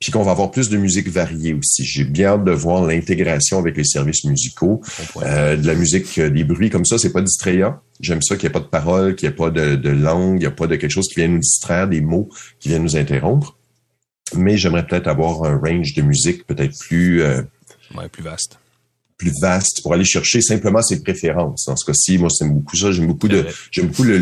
[0.00, 1.84] puis qu'on va avoir plus de musique variée aussi.
[1.84, 4.82] J'ai bien hâte de voir l'intégration avec les services musicaux.
[5.22, 7.80] Euh, de la musique, euh, des bruits comme ça, c'est pas distrayant.
[8.00, 10.40] J'aime ça qu'il n'y ait pas de paroles, qu'il n'y ait pas de, langue, il
[10.40, 12.28] n'y a pas de quelque chose qui vient nous distraire, des mots
[12.60, 13.56] qui viennent nous interrompre.
[14.34, 17.22] Mais j'aimerais peut-être avoir un range de musique peut-être plus...
[17.22, 17.42] Euh,
[18.12, 18.58] plus vaste
[19.18, 21.64] plus vaste pour aller chercher simplement ses préférences.
[21.66, 22.92] Dans ce cas-ci, moi, c'est beaucoup ça.
[22.92, 24.18] J'aime beaucoup de, j'aime beaucoup le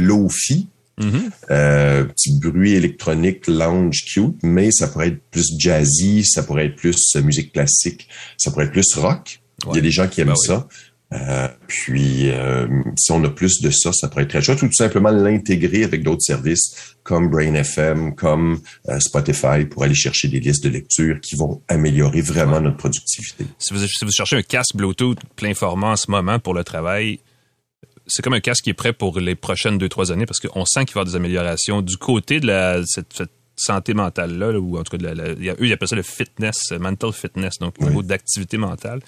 [1.00, 1.30] Mm-hmm.
[1.50, 6.76] euh, petit bruit électronique, lounge, cute, mais ça pourrait être plus jazzy, ça pourrait être
[6.76, 9.40] plus euh, musique classique, ça pourrait être plus rock.
[9.70, 10.68] Il y a des gens qui aiment ben ça.
[11.12, 12.66] Euh, puis, euh,
[12.96, 15.84] si on a plus de ça, ça pourrait être très chouette, ou tout simplement l'intégrer
[15.84, 20.70] avec d'autres services comme Brain FM, comme euh, Spotify, pour aller chercher des listes de
[20.70, 23.44] lecture qui vont améliorer vraiment notre productivité.
[23.58, 26.64] Si vous, si vous cherchez un casque Bluetooth plein format en ce moment pour le
[26.64, 27.20] travail,
[28.06, 30.64] c'est comme un casque qui est prêt pour les prochaines deux, trois années parce qu'on
[30.64, 33.22] sent qu'il va y avoir des améliorations du côté de la, cette,
[33.56, 37.12] santé mentale-là, ou en tout cas, de la, eux, ils appellent ça le fitness, mental
[37.12, 39.00] fitness, donc au niveau d'activité mentale.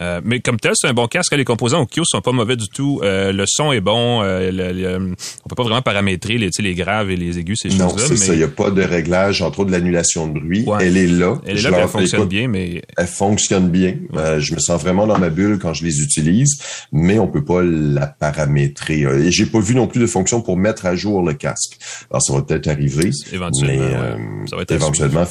[0.00, 1.34] Euh, mais comme tel, c'est un bon casque.
[1.34, 3.00] Les composants au Kyo sont pas mauvais du tout.
[3.02, 4.22] Euh, le son est bon.
[4.22, 7.86] Euh, le, on peut pas vraiment paramétrer les, les graves et les aigus, ces choses-là.
[7.86, 8.32] Non, c'est ça.
[8.34, 10.66] Il n'y a pas de réglage, entre autres de l'annulation de bruit.
[10.80, 11.40] Elle est là.
[11.46, 12.82] Elle est là, elle fonctionne bien, mais...
[12.96, 13.94] Elle fonctionne bien.
[14.38, 16.60] je me sens vraiment dans ma bulle quand je les utilise,
[16.92, 19.00] mais on peut pas la paramétrer.
[19.00, 21.78] Et j'ai pas vu non plus de fonction pour mettre à jour le casque.
[22.10, 23.10] Alors, ça va peut-être arriver.
[23.32, 25.26] Éventuellement, mais, ça va être éventuellement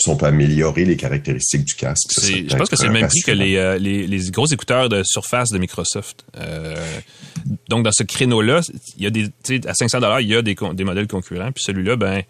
[0.00, 2.10] si on peut améliorer les caractéristiques du casque.
[2.16, 5.50] je pense que c'est le même prix que euh, les, les, gros écouteurs de surface
[5.50, 6.24] de Microsoft.
[6.36, 6.74] Euh,
[7.68, 8.60] donc, dans ce créneau-là,
[8.96, 9.30] il y a des,
[9.66, 11.52] à 500 dollars, il y a des, des modèles concurrents.
[11.52, 12.22] Puis celui-là, ben,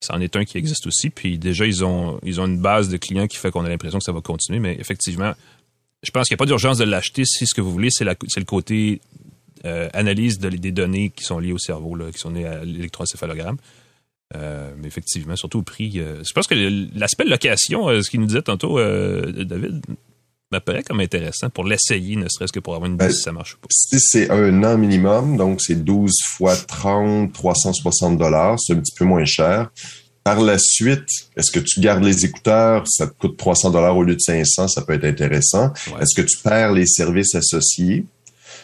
[0.00, 1.10] c'en est un qui existe aussi.
[1.10, 3.98] Puis déjà, ils ont, ils ont une base de clients qui fait qu'on a l'impression
[3.98, 4.60] que ça va continuer.
[4.60, 5.32] Mais effectivement,
[6.02, 8.04] je pense qu'il n'y a pas d'urgence de l'acheter si ce que vous voulez, c'est
[8.04, 9.00] le côté
[9.64, 13.56] euh, analyse des données qui sont liées au cerveau, là, qui sont liées à l'électroencéphalogramme.
[14.36, 15.94] Euh, mais effectivement, surtout au prix.
[15.96, 16.54] Euh, je pense que
[16.98, 19.80] l'aspect location, euh, ce qu'il nous disait tantôt, David,
[20.52, 23.32] m'apparaît comme intéressant pour l'essayer, ne serait-ce que pour avoir une idée ben, si ça
[23.32, 23.68] marche ou pas.
[23.70, 28.94] Si c'est un an minimum, donc c'est 12 fois 30, 360 dollars, c'est un petit
[28.96, 29.70] peu moins cher.
[30.24, 34.02] Par la suite, est-ce que tu gardes les écouteurs, ça te coûte 300 dollars au
[34.02, 35.72] lieu de 500, ça peut être intéressant.
[36.00, 38.04] Est-ce que tu perds les services associés?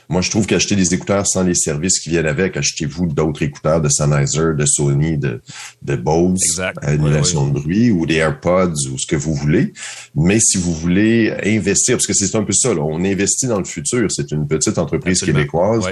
[0.08, 3.80] Moi, je trouve qu'acheter des écouteurs sans les services qui viennent avec, achetez-vous d'autres écouteurs
[3.80, 5.40] de Sennheiser, de Sony, de,
[5.82, 9.72] de Bose, annulation de bruit, ou des AirPods, ou ce que vous voulez.
[10.14, 13.64] Mais si vous voulez investir, parce que c'est un peu ça, on investit dans le
[13.64, 14.10] futur.
[14.10, 15.84] C'est une petite entreprise québécoise.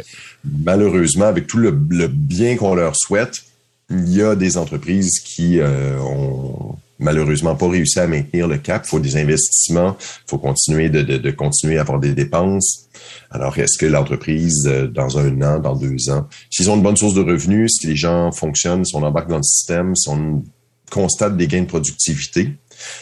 [0.44, 3.42] Malheureusement, avec tout le, bien qu'on leur souhaite,
[3.90, 8.82] il y a des entreprises qui euh, ont malheureusement pas réussi à maintenir le cap.
[8.86, 12.88] Il faut des investissements, il faut continuer de, de, de, continuer à avoir des dépenses.
[13.30, 16.96] Alors, est-ce que l'entreprise, euh, dans un an, dans deux ans, s'ils ont une bonne
[16.96, 20.44] source de revenus, si les gens fonctionnent, si on embarque dans le système, si on
[20.90, 22.50] constate des gains de productivité,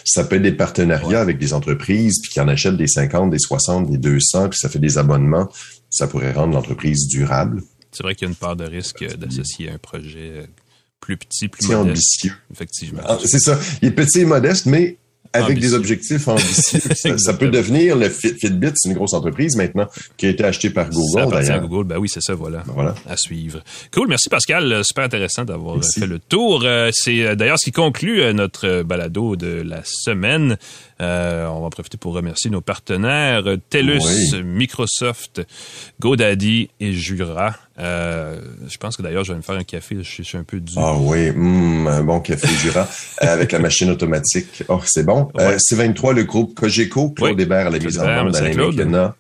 [0.05, 3.39] ça peut être des partenariats avec des entreprises, puis qui en achètent des 50, des
[3.39, 5.49] 60, des 200, puis ça fait des abonnements.
[5.89, 7.63] Ça pourrait rendre l'entreprise durable.
[7.91, 10.47] C'est vrai qu'il y a une part de risque d'associer un projet
[11.01, 12.33] plus petit, plus ambitieux.
[12.53, 13.03] Effectivement.
[13.05, 13.59] Ah, c'est ça.
[13.83, 14.99] Il est petit et modeste, mais
[15.33, 16.81] avec des objectifs ambitieux.
[17.19, 20.91] ça, peut devenir le Fitbit, c'est une grosse entreprise maintenant qui a été achetée par
[20.91, 21.45] Google.
[21.45, 22.59] Ça Google, ben oui, c'est ça, voilà.
[22.67, 22.95] Ben voilà.
[23.09, 23.63] À suivre.
[23.93, 26.63] Cool, merci Pascal, euh, super intéressant d'avoir fait le tour.
[26.65, 30.57] Euh, c'est euh, d'ailleurs ce qui conclut notre balado de la semaine.
[31.01, 35.41] Euh, on va profiter pour remercier nos partenaires TELUS, Microsoft,
[35.99, 37.57] GoDaddy et Jura.
[37.79, 39.97] Euh, je pense que d'ailleurs, je vais me faire un café.
[40.03, 40.79] Je suis, un peu dur.
[40.79, 42.87] Ah oui, hmm, un bon café Jura
[43.19, 44.63] avec la machine automatique.
[44.69, 45.31] Oh, c'est bon.
[45.39, 49.15] Euh, C23, le groupe Cogeco, Claude Hébert à la mise en œuvre d'Alain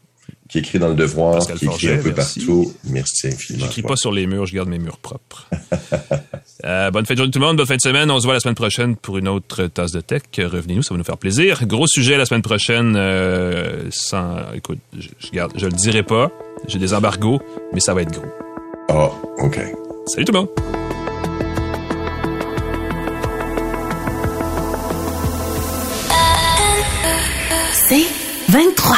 [0.50, 2.74] qui écrit dans le devoir, qui écrit un peu partout.
[2.84, 3.66] Merci infiniment.
[3.66, 5.48] J'écris pas sur les murs, je garde mes murs propres.
[6.64, 8.11] Euh, bonne fin de journée tout le monde, bonne fin de semaine.
[8.11, 10.22] On se voit la semaine prochaine pour une autre tasse de tech.
[10.36, 11.66] Revenez-nous, ça va nous faire plaisir.
[11.66, 12.94] Gros sujet la semaine prochaine.
[12.96, 16.30] Euh, sans, écoute, je, je, garde, je le dirai pas.
[16.68, 17.40] J'ai des embargos,
[17.72, 18.28] mais ça va être gros.
[18.88, 19.61] Ah, ok.
[20.06, 20.48] Salut tout le monde.
[27.72, 28.06] C'est
[28.50, 28.96] 23.